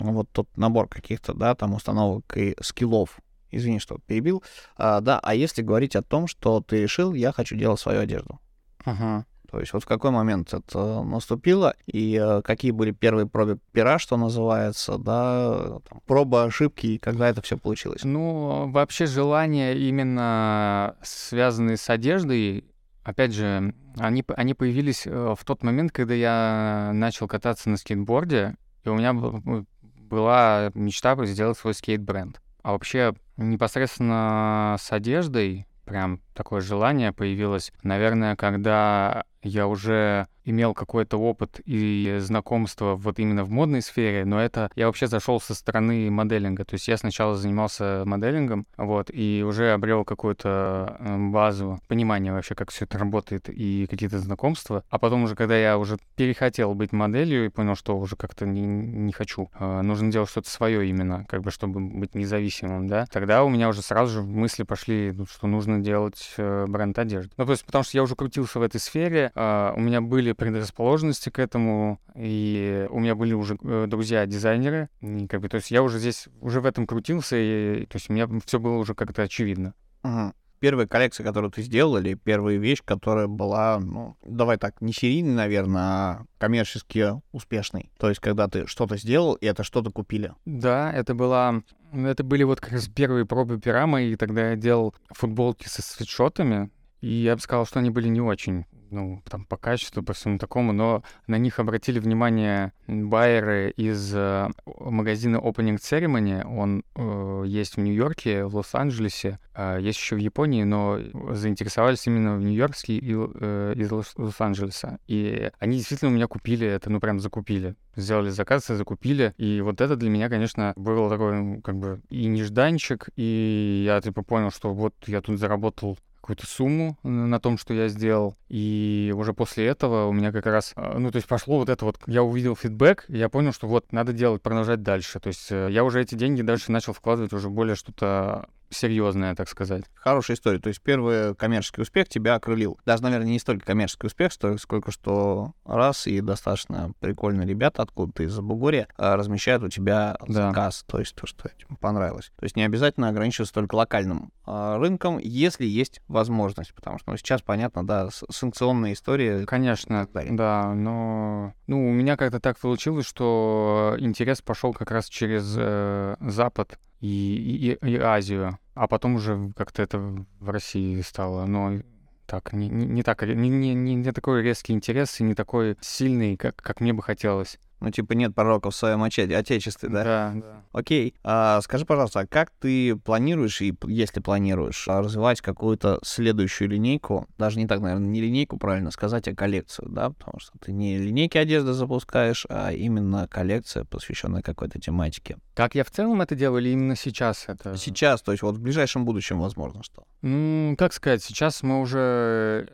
вот 0.00 0.28
тот 0.30 0.48
набор 0.56 0.88
каких-то, 0.88 1.34
да, 1.34 1.54
там 1.54 1.74
установок 1.74 2.36
и 2.36 2.56
скиллов, 2.60 3.18
извини, 3.50 3.78
что 3.78 3.98
перебил, 4.06 4.42
а, 4.76 5.00
да, 5.00 5.18
а 5.22 5.34
если 5.34 5.62
говорить 5.62 5.96
о 5.96 6.02
том, 6.02 6.26
что 6.26 6.60
ты 6.60 6.82
решил, 6.82 7.14
я 7.14 7.32
хочу 7.32 7.56
делать 7.56 7.80
свою 7.80 8.00
одежду. 8.00 8.40
Ага. 8.84 9.26
То 9.50 9.58
есть 9.58 9.72
вот 9.72 9.82
в 9.82 9.86
какой 9.86 10.12
момент 10.12 10.54
это 10.54 11.02
наступило, 11.02 11.74
и 11.86 12.16
э, 12.22 12.40
какие 12.42 12.70
были 12.70 12.92
первые 12.92 13.26
пробы 13.26 13.58
пера, 13.72 13.98
что 13.98 14.16
называется, 14.16 14.96
да, 14.96 15.80
там, 15.88 16.00
проба 16.06 16.44
ошибки, 16.44 16.86
и 16.86 16.98
когда 16.98 17.28
это 17.28 17.42
все 17.42 17.58
получилось? 17.58 18.04
Ну, 18.04 18.70
вообще 18.70 19.06
желания 19.06 19.74
именно 19.76 20.94
связанные 21.02 21.76
с 21.76 21.90
одеждой, 21.90 22.64
опять 23.02 23.32
же, 23.34 23.74
они, 23.98 24.24
они 24.36 24.54
появились 24.54 25.06
э, 25.06 25.34
в 25.36 25.44
тот 25.44 25.64
момент, 25.64 25.90
когда 25.90 26.14
я 26.14 26.92
начал 26.94 27.26
кататься 27.26 27.68
на 27.70 27.76
скейтборде, 27.76 28.54
и 28.84 28.88
у 28.88 28.94
меня 28.94 29.12
была 29.12 30.70
мечта 30.74 31.16
сделать 31.26 31.58
свой 31.58 31.74
скейт-бренд. 31.74 32.40
А 32.62 32.72
вообще 32.72 33.14
непосредственно 33.36 34.76
с 34.78 34.92
одеждой 34.92 35.66
прям 35.84 36.20
такое 36.34 36.60
желание 36.60 37.12
появилось, 37.12 37.72
наверное, 37.82 38.36
когда 38.36 39.24
я 39.42 39.66
уже 39.66 40.26
имел 40.44 40.74
какой-то 40.74 41.16
опыт 41.18 41.60
и 41.64 42.16
знакомство 42.20 42.94
вот 42.96 43.18
именно 43.18 43.44
в 43.44 43.50
модной 43.50 43.82
сфере, 43.82 44.24
но 44.24 44.40
это 44.40 44.70
я 44.74 44.86
вообще 44.86 45.06
зашел 45.06 45.40
со 45.40 45.54
стороны 45.54 46.10
моделинга. 46.10 46.64
То 46.64 46.74
есть 46.74 46.88
я 46.88 46.96
сначала 46.96 47.36
занимался 47.36 48.02
моделингом, 48.06 48.66
вот, 48.76 49.10
и 49.12 49.44
уже 49.46 49.72
обрел 49.72 50.04
какую-то 50.04 50.96
эм, 51.00 51.32
базу 51.32 51.80
понимания 51.88 52.32
вообще, 52.32 52.54
как 52.54 52.70
все 52.70 52.84
это 52.84 52.98
работает 52.98 53.48
и 53.48 53.86
какие-то 53.88 54.18
знакомства. 54.18 54.84
А 54.90 54.98
потом 54.98 55.24
уже, 55.24 55.36
когда 55.36 55.56
я 55.56 55.78
уже 55.78 55.98
перехотел 56.16 56.74
быть 56.74 56.92
моделью 56.92 57.46
и 57.46 57.48
понял, 57.48 57.74
что 57.74 57.98
уже 57.98 58.16
как-то 58.16 58.46
не, 58.46 58.62
не 58.62 59.12
хочу, 59.12 59.50
э, 59.58 59.82
нужно 59.82 60.10
делать 60.10 60.30
что-то 60.30 60.50
свое 60.50 60.88
именно, 60.88 61.24
как 61.28 61.42
бы, 61.42 61.50
чтобы 61.50 61.80
быть 61.80 62.14
независимым, 62.14 62.86
да, 62.86 63.06
тогда 63.10 63.44
у 63.44 63.48
меня 63.48 63.68
уже 63.68 63.82
сразу 63.82 64.12
же 64.12 64.22
мысли 64.22 64.62
пошли, 64.62 65.12
ну, 65.12 65.26
что 65.26 65.46
нужно 65.46 65.80
делать 65.80 66.34
э, 66.36 66.66
бренд 66.66 66.98
одежды. 66.98 67.30
Ну, 67.36 67.44
то 67.44 67.52
есть 67.52 67.64
потому 67.64 67.84
что 67.84 67.96
я 67.96 68.02
уже 68.02 68.16
крутился 68.16 68.58
в 68.58 68.62
этой 68.62 68.80
сфере, 68.80 69.29
э, 69.34 69.72
у 69.76 69.80
меня 69.80 70.00
были 70.00 70.32
предрасположенности 70.32 71.30
к 71.30 71.38
этому, 71.38 72.00
и 72.14 72.86
у 72.90 73.00
меня 73.00 73.14
были 73.14 73.32
уже 73.32 73.58
э, 73.62 73.86
друзья-дизайнеры, 73.88 74.88
и 75.00 75.26
как 75.26 75.40
бы, 75.40 75.48
то 75.48 75.56
есть 75.56 75.70
я 75.70 75.82
уже 75.82 75.98
здесь, 75.98 76.28
уже 76.40 76.60
в 76.60 76.66
этом 76.66 76.86
крутился, 76.86 77.36
и 77.36 77.86
то 77.86 77.96
есть 77.96 78.10
у 78.10 78.12
меня 78.12 78.28
все 78.44 78.58
было 78.58 78.76
уже 78.76 78.94
как-то 78.94 79.22
очевидно. 79.22 79.74
Угу. 80.02 80.32
Первая 80.60 80.86
коллекция, 80.86 81.24
которую 81.24 81.50
ты 81.50 81.62
сделал, 81.62 81.96
или 81.96 82.14
первая 82.14 82.58
вещь, 82.58 82.82
которая 82.84 83.26
была, 83.28 83.80
ну, 83.80 84.16
давай 84.22 84.58
так, 84.58 84.82
не 84.82 84.92
серийной, 84.92 85.32
наверное, 85.32 85.80
а 85.80 86.24
коммерчески 86.36 87.14
успешной. 87.32 87.90
То 87.98 88.10
есть, 88.10 88.20
когда 88.20 88.46
ты 88.46 88.66
что-то 88.66 88.98
сделал, 88.98 89.34
и 89.34 89.46
это 89.46 89.64
что-то 89.64 89.90
купили. 89.90 90.34
Да, 90.44 90.92
это 90.92 91.14
была... 91.14 91.62
Это 91.92 92.22
были 92.24 92.42
вот 92.42 92.60
как 92.60 92.72
раз 92.72 92.88
первые 92.88 93.24
пробы 93.24 93.58
пера 93.58 93.86
мои, 93.86 94.16
тогда 94.16 94.50
я 94.50 94.56
делал 94.56 94.94
футболки 95.08 95.66
со 95.66 95.80
свитшотами, 95.80 96.70
и 97.00 97.08
я 97.08 97.34
бы 97.34 97.40
сказал, 97.40 97.64
что 97.64 97.78
они 97.78 97.88
были 97.88 98.08
не 98.08 98.20
очень 98.20 98.66
ну, 98.90 99.22
там, 99.28 99.44
по 99.44 99.56
качеству, 99.56 100.02
по 100.02 100.12
всему 100.12 100.38
такому, 100.38 100.72
но 100.72 101.02
на 101.26 101.36
них 101.38 101.58
обратили 101.58 101.98
внимание 101.98 102.72
байеры 102.86 103.72
из 103.76 104.12
э, 104.14 104.48
магазина 104.66 105.36
Opening 105.36 105.78
Ceremony. 105.78 106.44
Он 106.46 106.84
э, 106.94 107.44
есть 107.46 107.76
в 107.76 107.80
Нью-Йорке, 107.80 108.44
в 108.44 108.56
Лос-Анджелесе, 108.56 109.38
э, 109.54 109.78
есть 109.80 109.98
еще 109.98 110.16
в 110.16 110.18
Японии, 110.18 110.64
но 110.64 110.98
заинтересовались 111.30 112.06
именно 112.06 112.36
в 112.36 112.40
Нью-Йорке 112.40 112.94
и 112.94 113.14
э, 113.14 113.74
из 113.76 113.90
Лос-Анджелеса. 113.90 114.98
И 115.06 115.50
они 115.58 115.78
действительно 115.78 116.10
у 116.10 116.14
меня 116.14 116.26
купили 116.26 116.66
это, 116.66 116.90
ну, 116.90 117.00
прям 117.00 117.20
закупили. 117.20 117.76
Сделали 117.96 118.30
заказ 118.30 118.70
и 118.70 118.74
закупили. 118.74 119.34
И 119.36 119.60
вот 119.60 119.80
это 119.80 119.96
для 119.96 120.10
меня, 120.10 120.28
конечно, 120.28 120.72
был 120.76 121.08
такой, 121.08 121.60
как 121.62 121.76
бы, 121.76 122.00
и 122.08 122.26
нежданчик, 122.26 123.08
и 123.16 123.82
я, 123.84 124.00
типа, 124.00 124.22
понял, 124.22 124.50
что 124.50 124.72
вот 124.72 124.94
я 125.06 125.20
тут 125.20 125.38
заработал 125.38 125.98
какую-то 126.30 126.46
сумму 126.46 126.96
на 127.02 127.40
том, 127.40 127.58
что 127.58 127.74
я 127.74 127.88
сделал. 127.88 128.36
И 128.48 129.12
уже 129.16 129.32
после 129.34 129.66
этого 129.66 130.06
у 130.06 130.12
меня 130.12 130.30
как 130.32 130.46
раз, 130.46 130.72
а, 130.76 130.98
ну, 130.98 131.10
то 131.10 131.16
есть 131.16 131.26
пошло 131.26 131.58
вот 131.58 131.68
это 131.68 131.84
вот, 131.84 131.98
я 132.06 132.22
увидел 132.22 132.54
фидбэк, 132.54 133.06
и 133.08 133.18
я 133.18 133.28
понял, 133.28 133.52
что 133.52 133.66
вот 133.66 133.92
надо 133.92 134.12
делать, 134.12 134.42
продолжать 134.42 134.82
дальше. 134.82 135.18
То 135.18 135.28
есть 135.28 135.50
э, 135.50 135.68
я 135.70 135.82
уже 135.82 136.00
эти 136.00 136.14
деньги 136.14 136.42
дальше 136.42 136.70
начал 136.70 136.92
вкладывать 136.92 137.32
уже 137.32 137.50
более 137.50 137.74
что-то 137.74 138.48
серьезная, 138.70 139.34
так 139.34 139.48
сказать. 139.48 139.84
Хорошая 139.94 140.36
история. 140.36 140.58
То 140.58 140.68
есть 140.68 140.80
первый 140.80 141.34
коммерческий 141.34 141.82
успех 141.82 142.08
тебя 142.08 142.34
окрылил. 142.34 142.78
Даже, 142.86 143.02
наверное, 143.02 143.28
не 143.28 143.38
столько 143.38 143.66
коммерческий 143.66 144.06
успех, 144.06 144.32
сколько 144.58 144.90
что 144.90 145.54
раз 145.64 146.06
и 146.06 146.20
достаточно 146.20 146.92
прикольные 147.00 147.46
ребята 147.46 147.82
откуда-то 147.82 148.22
из-за 148.22 148.42
Бугорья 148.42 148.88
а, 148.96 149.16
размещают 149.16 149.62
у 149.62 149.68
тебя 149.68 150.16
да. 150.26 150.48
заказ. 150.48 150.84
То 150.86 150.98
есть 150.98 151.14
то, 151.14 151.26
что 151.26 151.48
тебе 151.48 151.76
понравилось. 151.80 152.32
То 152.36 152.44
есть 152.44 152.56
не 152.56 152.62
обязательно 152.62 153.08
ограничиваться 153.08 153.54
только 153.54 153.74
локальным 153.74 154.32
а, 154.46 154.78
рынком, 154.78 155.18
если 155.18 155.66
есть 155.66 156.00
возможность. 156.08 156.74
Потому 156.74 156.98
что 156.98 157.10
ну, 157.10 157.16
сейчас, 157.16 157.42
понятно, 157.42 157.86
да, 157.86 158.08
санкционные 158.30 158.94
истории. 158.94 159.44
Конечно, 159.44 160.08
да, 160.12 160.74
но 160.74 161.54
ну, 161.66 161.88
у 161.88 161.92
меня 161.92 162.16
как-то 162.16 162.40
так 162.40 162.58
получилось, 162.58 163.06
что 163.06 163.96
интерес 163.98 164.42
пошел 164.42 164.72
как 164.72 164.90
раз 164.90 165.08
через 165.08 165.54
э, 165.56 166.16
Запад 166.20 166.78
и, 167.00 167.76
и, 167.82 167.88
и 167.88 167.96
Азию, 167.96 168.58
а 168.74 168.88
потом 168.88 169.14
уже 169.16 169.52
как-то 169.56 169.82
это 169.82 169.98
в 169.98 170.50
России 170.50 171.00
стало, 171.00 171.46
но 171.46 171.80
так, 172.26 172.52
не, 172.52 172.68
не, 172.68 172.86
не 172.86 173.02
так, 173.02 173.22
не, 173.22 173.48
не, 173.48 173.74
не 173.74 174.12
такой 174.12 174.42
резкий 174.42 174.72
интерес 174.72 175.18
и 175.20 175.24
не 175.24 175.34
такой 175.34 175.76
сильный, 175.80 176.36
как, 176.36 176.56
как 176.56 176.80
мне 176.80 176.92
бы 176.92 177.02
хотелось. 177.02 177.58
Ну, 177.80 177.90
типа, 177.90 178.12
нет 178.12 178.34
пророка 178.34 178.70
в 178.70 178.76
своем 178.76 179.02
отечестве, 179.02 179.88
да? 179.88 180.04
Да, 180.04 180.32
да. 180.34 180.62
Окей. 180.72 181.14
А, 181.24 181.60
скажи, 181.62 181.86
пожалуйста, 181.86 182.20
а 182.20 182.26
как 182.26 182.50
ты 182.50 182.94
планируешь, 182.96 183.60
и 183.62 183.74
если 183.86 184.20
планируешь, 184.20 184.86
развивать 184.86 185.40
какую-то 185.40 185.98
следующую 186.02 186.68
линейку, 186.68 187.26
даже 187.38 187.58
не 187.58 187.66
так, 187.66 187.80
наверное, 187.80 188.08
не 188.08 188.20
линейку, 188.20 188.58
правильно 188.58 188.90
сказать, 188.90 189.26
а 189.28 189.34
коллекцию, 189.34 189.88
да? 189.90 190.10
Потому 190.10 190.38
что 190.40 190.52
ты 190.58 190.72
не 190.72 190.98
линейки 190.98 191.38
одежды 191.38 191.72
запускаешь, 191.72 192.46
а 192.50 192.72
именно 192.72 193.26
коллекция, 193.28 193.84
посвященная 193.84 194.42
какой-то 194.42 194.78
тематике. 194.78 195.38
Как 195.54 195.74
я 195.74 195.84
в 195.84 195.90
целом 195.90 196.20
это 196.20 196.34
делаю 196.34 196.62
или 196.62 196.70
именно 196.70 196.96
сейчас 196.96 197.44
это? 197.48 197.76
Сейчас, 197.76 198.22
то 198.22 198.32
есть 198.32 198.42
вот 198.42 198.56
в 198.56 198.60
ближайшем 198.60 199.04
будущем, 199.04 199.40
возможно, 199.40 199.82
что? 199.82 200.04
Ну, 200.22 200.74
как 200.78 200.92
сказать, 200.92 201.22
сейчас 201.22 201.62
мы 201.62 201.80
уже 201.80 202.68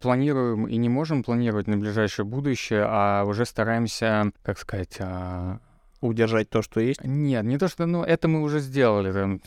планируем 0.00 0.66
и 0.66 0.76
не 0.76 0.88
можем 0.88 1.22
планировать 1.22 1.66
на 1.66 1.76
ближайшее 1.76 2.26
будущее, 2.26 2.84
а 2.86 3.24
уже 3.24 3.44
стараемся, 3.44 4.32
как 4.42 4.58
сказать, 4.58 4.96
а... 5.00 5.58
удержать 6.00 6.50
то, 6.50 6.62
что 6.62 6.80
есть? 6.80 7.02
Нет, 7.04 7.44
не 7.44 7.58
то, 7.58 7.68
что, 7.68 7.86
ну, 7.86 8.02
это 8.02 8.28
мы 8.28 8.42
уже 8.42 8.60
сделали. 8.60 9.12
Там, 9.12 9.40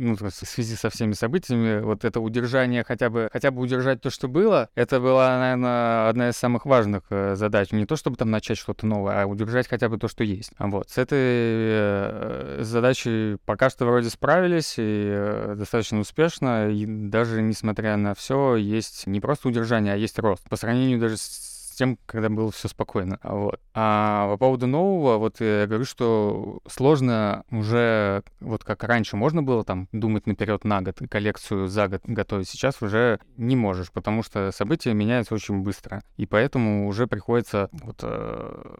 ну, 0.00 0.16
в 0.16 0.30
связи 0.30 0.74
со 0.76 0.90
всеми 0.90 1.12
событиями, 1.12 1.80
вот 1.80 2.04
это 2.04 2.20
удержание, 2.20 2.84
хотя 2.84 3.10
бы, 3.10 3.28
хотя 3.32 3.50
бы 3.50 3.60
удержать 3.60 4.00
то, 4.00 4.10
что 4.10 4.28
было, 4.28 4.68
это 4.74 4.98
была, 4.98 5.38
наверное, 5.38 6.08
одна 6.08 6.30
из 6.30 6.36
самых 6.36 6.66
важных 6.66 7.02
э, 7.10 7.36
задач. 7.36 7.70
Не 7.72 7.86
то, 7.86 7.96
чтобы 7.96 8.16
там 8.16 8.30
начать 8.30 8.58
что-то 8.58 8.86
новое, 8.86 9.22
а 9.22 9.26
удержать 9.26 9.68
хотя 9.68 9.88
бы 9.88 9.98
то, 9.98 10.08
что 10.08 10.24
есть. 10.24 10.52
Вот. 10.58 10.90
С 10.90 10.98
этой 10.98 11.18
э, 11.20 12.58
задачей 12.62 13.36
пока 13.44 13.70
что 13.70 13.84
вроде 13.84 14.10
справились, 14.10 14.74
и 14.78 14.82
э, 15.12 15.54
достаточно 15.58 16.00
успешно, 16.00 16.70
и 16.70 16.86
даже 16.86 17.42
несмотря 17.42 17.96
на 17.96 18.14
все, 18.14 18.56
есть 18.56 19.06
не 19.06 19.20
просто 19.20 19.48
удержание, 19.48 19.94
а 19.94 19.96
есть 19.96 20.18
рост. 20.18 20.48
По 20.48 20.56
сравнению 20.56 20.98
даже 20.98 21.16
с 21.16 21.50
тем, 21.80 21.98
когда 22.04 22.28
было 22.28 22.50
все 22.50 22.68
спокойно. 22.68 23.18
Вот. 23.22 23.58
А 23.72 24.28
по 24.32 24.36
поводу 24.36 24.66
нового, 24.66 25.16
вот 25.16 25.40
я 25.40 25.66
говорю, 25.66 25.86
что 25.86 26.60
сложно 26.68 27.44
уже, 27.50 28.22
вот 28.40 28.64
как 28.64 28.84
раньше 28.84 29.16
можно 29.16 29.42
было 29.42 29.64
там 29.64 29.88
думать 29.90 30.26
наперед 30.26 30.64
на 30.64 30.82
год, 30.82 30.98
коллекцию 31.08 31.68
за 31.68 31.88
год 31.88 32.02
готовить, 32.04 32.50
сейчас 32.50 32.82
уже 32.82 33.18
не 33.38 33.56
можешь, 33.56 33.90
потому 33.92 34.22
что 34.22 34.52
события 34.52 34.92
меняются 34.92 35.34
очень 35.34 35.60
быстро. 35.62 36.02
И 36.18 36.26
поэтому 36.26 36.86
уже 36.86 37.06
приходится 37.06 37.70
вот 37.72 38.00
э, 38.02 38.76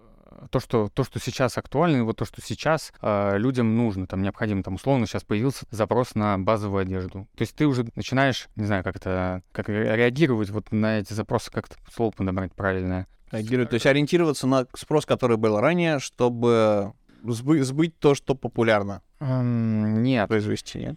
то, 0.51 0.61
что, 0.61 0.89
то, 0.89 1.05
что 1.05 1.19
сейчас 1.19 1.59
актуально, 1.59 2.05
вот 2.05 2.17
то, 2.17 2.25
что 2.25 2.41
сейчас 2.41 2.93
э, 3.03 3.39
людям 3.39 3.77
нужно, 3.77 4.07
там 4.07 4.23
необходимо, 4.23 4.63
там 4.63 4.75
условно 4.75 5.07
сейчас 5.07 5.25
появился 5.25 5.67
запрос 5.71 6.15
на 6.15 6.39
базовую 6.39 6.83
одежду. 6.83 7.29
То 7.37 7.43
есть 7.43 7.55
ты 7.55 7.67
уже 7.67 7.87
начинаешь, 7.95 8.49
не 8.57 8.67
знаю, 8.67 8.85
как 8.85 8.97
это, 8.97 9.43
как 9.53 9.69
реагировать 9.69 10.51
вот 10.51 10.73
на 10.73 10.99
эти 11.01 11.13
запросы, 11.13 11.51
как-то 11.51 11.77
слово 11.93 12.11
подобрать 12.11 12.53
правильное. 12.55 13.07
Реагировать, 13.31 13.71
то 13.71 13.75
есть 13.75 13.87
ориентироваться 13.87 14.47
на 14.47 14.67
спрос, 14.75 15.07
который 15.07 15.37
был 15.37 15.59
ранее, 15.61 16.01
чтобы 16.01 16.93
сбы- 17.23 17.63
сбыть 17.63 17.99
то, 17.99 18.15
что 18.15 18.35
популярно. 18.35 19.03
Эм, 19.21 20.03
Нет. 20.03 20.29
Произвести, 20.29 20.79
нет? 20.79 20.97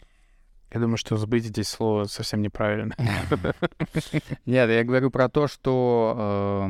Я 0.74 0.80
думаю, 0.80 0.98
что 0.98 1.18
сбыть 1.18 1.46
здесь 1.46 1.68
слово 1.68 2.06
совсем 2.06 2.42
неправильно. 2.42 2.96
Нет, 4.46 4.70
я 4.70 4.84
говорю 4.84 5.12
про 5.12 5.30
то, 5.30 5.48
что 5.48 6.16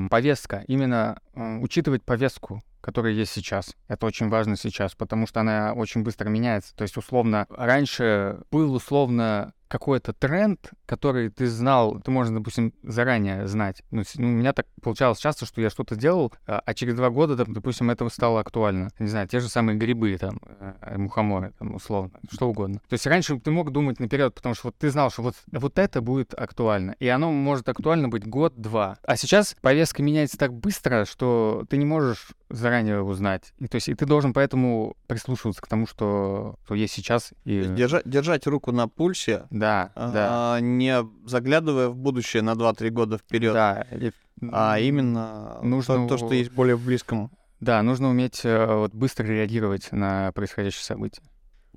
э, 0.05 0.09
повестка, 0.09 0.65
именно 0.67 1.21
э, 1.35 1.59
учитывать 1.59 2.03
повестку, 2.03 2.61
которая 2.81 3.13
есть 3.13 3.31
сейчас. 3.31 3.77
Это 3.87 4.05
очень 4.05 4.27
важно 4.27 4.57
сейчас, 4.57 4.93
потому 4.93 5.25
что 5.25 5.39
она 5.39 5.71
очень 5.71 6.03
быстро 6.03 6.27
меняется. 6.27 6.75
То 6.75 6.81
есть, 6.81 6.97
условно, 6.97 7.47
раньше 7.49 8.41
был 8.51 8.73
условно 8.73 9.53
какой-то 9.73 10.13
тренд, 10.13 10.69
который 10.85 11.29
ты 11.29 11.47
знал, 11.47 11.99
ты 11.99 12.11
можешь, 12.11 12.31
допустим, 12.31 12.75
заранее 12.83 13.47
знать. 13.47 13.81
Ну, 13.89 14.03
ну, 14.17 14.27
у 14.27 14.31
меня 14.31 14.53
так 14.53 14.67
получалось 14.83 15.17
часто, 15.17 15.47
что 15.47 15.61
я 15.61 15.71
что-то 15.71 15.95
делал, 15.95 16.31
а 16.45 16.61
а 16.63 16.73
через 16.75 16.93
два 16.93 17.09
года, 17.09 17.35
там, 17.35 17.55
допустим, 17.55 17.89
это 17.89 18.07
стало 18.09 18.41
актуально. 18.41 18.89
Не 18.99 19.07
знаю, 19.07 19.27
те 19.27 19.39
же 19.39 19.49
самые 19.49 19.75
грибы, 19.75 20.15
там, 20.19 20.39
э, 20.59 20.97
мухоморы, 20.99 21.53
там, 21.57 21.73
условно, 21.73 22.11
что 22.31 22.49
угодно. 22.49 22.81
То 22.87 22.93
есть 22.93 23.07
раньше 23.07 23.39
ты 23.39 23.49
мог 23.49 23.71
думать 23.71 23.99
наперед, 23.99 24.35
потому 24.35 24.53
что 24.53 24.67
вот 24.67 24.75
ты 24.77 24.91
знал, 24.91 25.09
что 25.09 25.23
вот, 25.23 25.35
вот 25.51 25.79
это 25.79 26.01
будет 26.01 26.35
актуально. 26.35 26.95
И 26.99 27.07
оно 27.07 27.31
может 27.31 27.67
актуально 27.67 28.09
быть 28.09 28.27
год-два. 28.27 28.97
А 29.01 29.17
сейчас 29.17 29.55
повестка 29.59 30.03
меняется 30.03 30.37
так 30.37 30.53
быстро, 30.53 31.05
что 31.05 31.65
ты 31.67 31.77
не 31.77 31.85
можешь 31.85 32.27
заранее 32.53 33.01
узнать. 33.01 33.53
И, 33.59 33.67
то 33.67 33.75
есть 33.75 33.89
и 33.89 33.95
ты 33.95 34.05
должен 34.05 34.31
поэтому 34.33 34.95
прислушиваться 35.07 35.61
к 35.61 35.67
тому, 35.67 35.87
что, 35.87 36.55
что 36.65 36.75
есть 36.75 36.93
сейчас. 36.93 37.33
И... 37.45 37.63
Держать, 37.63 38.07
держать 38.07 38.45
руку 38.47 38.71
на 38.71 38.87
пульсе, 38.87 39.47
Да, 39.49 39.91
да. 39.95 40.55
а, 40.55 40.59
не 40.59 40.95
заглядывая 41.25 41.89
в 41.89 41.95
будущее 41.97 42.43
на 42.43 42.51
2-3 42.53 42.89
года 42.91 43.17
вперед, 43.17 43.53
Да, 43.53 43.85
и- 43.91 44.11
а 44.51 44.79
именно 44.79 45.59
Нужно 45.61 46.07
то, 46.07 46.09
то, 46.09 46.17
что 46.17 46.33
есть 46.33 46.51
более 46.51 46.75
в 46.75 46.85
близком. 46.85 47.31
Да, 47.59 47.81
нужно 47.81 48.09
уметь 48.09 48.41
э, 48.43 48.65
вот 48.75 48.93
быстро 48.93 49.25
реагировать 49.25 49.91
на 49.91 50.31
происходящие 50.33 50.83
события. 50.83 51.21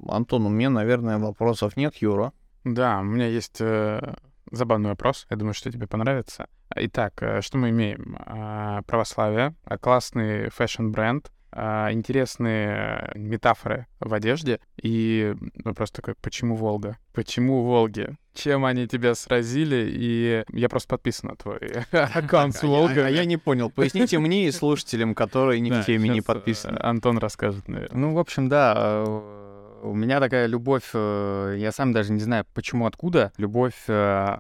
Антон, 0.09 0.45
у 0.47 0.49
меня, 0.49 0.69
наверное, 0.69 1.19
вопросов 1.19 1.77
нет, 1.77 1.97
Юра. 1.97 2.33
Да, 2.65 2.99
у 3.01 3.05
меня 3.05 3.27
есть 3.29 3.59
э, 3.61 4.15
забавный 4.51 4.91
вопрос. 4.91 5.27
Я 5.31 5.37
думаю, 5.37 5.55
что 5.55 5.71
тебе 5.71 5.87
понравится. 5.87 6.47
Итак, 6.75 7.15
э, 7.23 7.41
что 7.43 7.59
мы 7.59 7.71
имеем? 7.71 8.17
А, 8.21 8.83
Православие, 8.83 9.55
а, 9.65 9.79
классный 9.79 10.51
фэшн-бренд, 10.51 11.31
а, 11.53 11.91
интересные 11.93 13.11
э, 13.15 13.19
метафоры 13.19 13.87
в 14.01 14.13
одежде. 14.13 14.61
И 14.83 15.35
вопрос 15.65 15.91
такой, 15.91 16.15
почему 16.21 16.55
Волга? 16.57 16.99
Почему 17.15 17.63
Волги? 17.63 18.17
Чем 18.35 18.65
они 18.67 18.87
тебя 18.87 19.15
сразили? 19.15 19.87
И 19.89 20.45
я 20.53 20.69
просто 20.69 20.89
подписан 20.89 21.31
на 21.31 21.37
твой 21.37 21.59
аккаунт 21.93 22.55
с 22.55 22.63
А 22.63 22.67
я- 22.67 22.73
Волгой. 22.73 23.07
а 23.07 23.09
я 23.09 23.25
не 23.25 23.37
понял. 23.39 23.71
Поясните 23.71 24.19
мне 24.19 24.49
и 24.49 24.51
слушателям, 24.51 25.15
которые 25.15 25.61
ни 25.61 25.71
к 25.71 25.85
теме 25.87 26.09
не 26.11 26.19
э, 26.21 26.23
подписаны. 26.23 26.79
Антон 26.81 27.19
расскажет, 27.19 27.69
наверное. 27.69 27.99
Ну, 27.99 28.15
в 28.15 28.19
общем, 28.19 28.49
да, 28.49 29.05
у 29.91 29.95
меня 29.95 30.21
такая 30.21 30.47
любовь, 30.47 30.91
э, 30.95 31.57
я 31.59 31.73
сам 31.73 31.93
даже 31.93 32.13
не 32.13 32.21
знаю, 32.21 32.45
почему, 32.55 32.87
откуда, 32.87 33.33
любовь 33.37 33.75
э, 33.89 34.39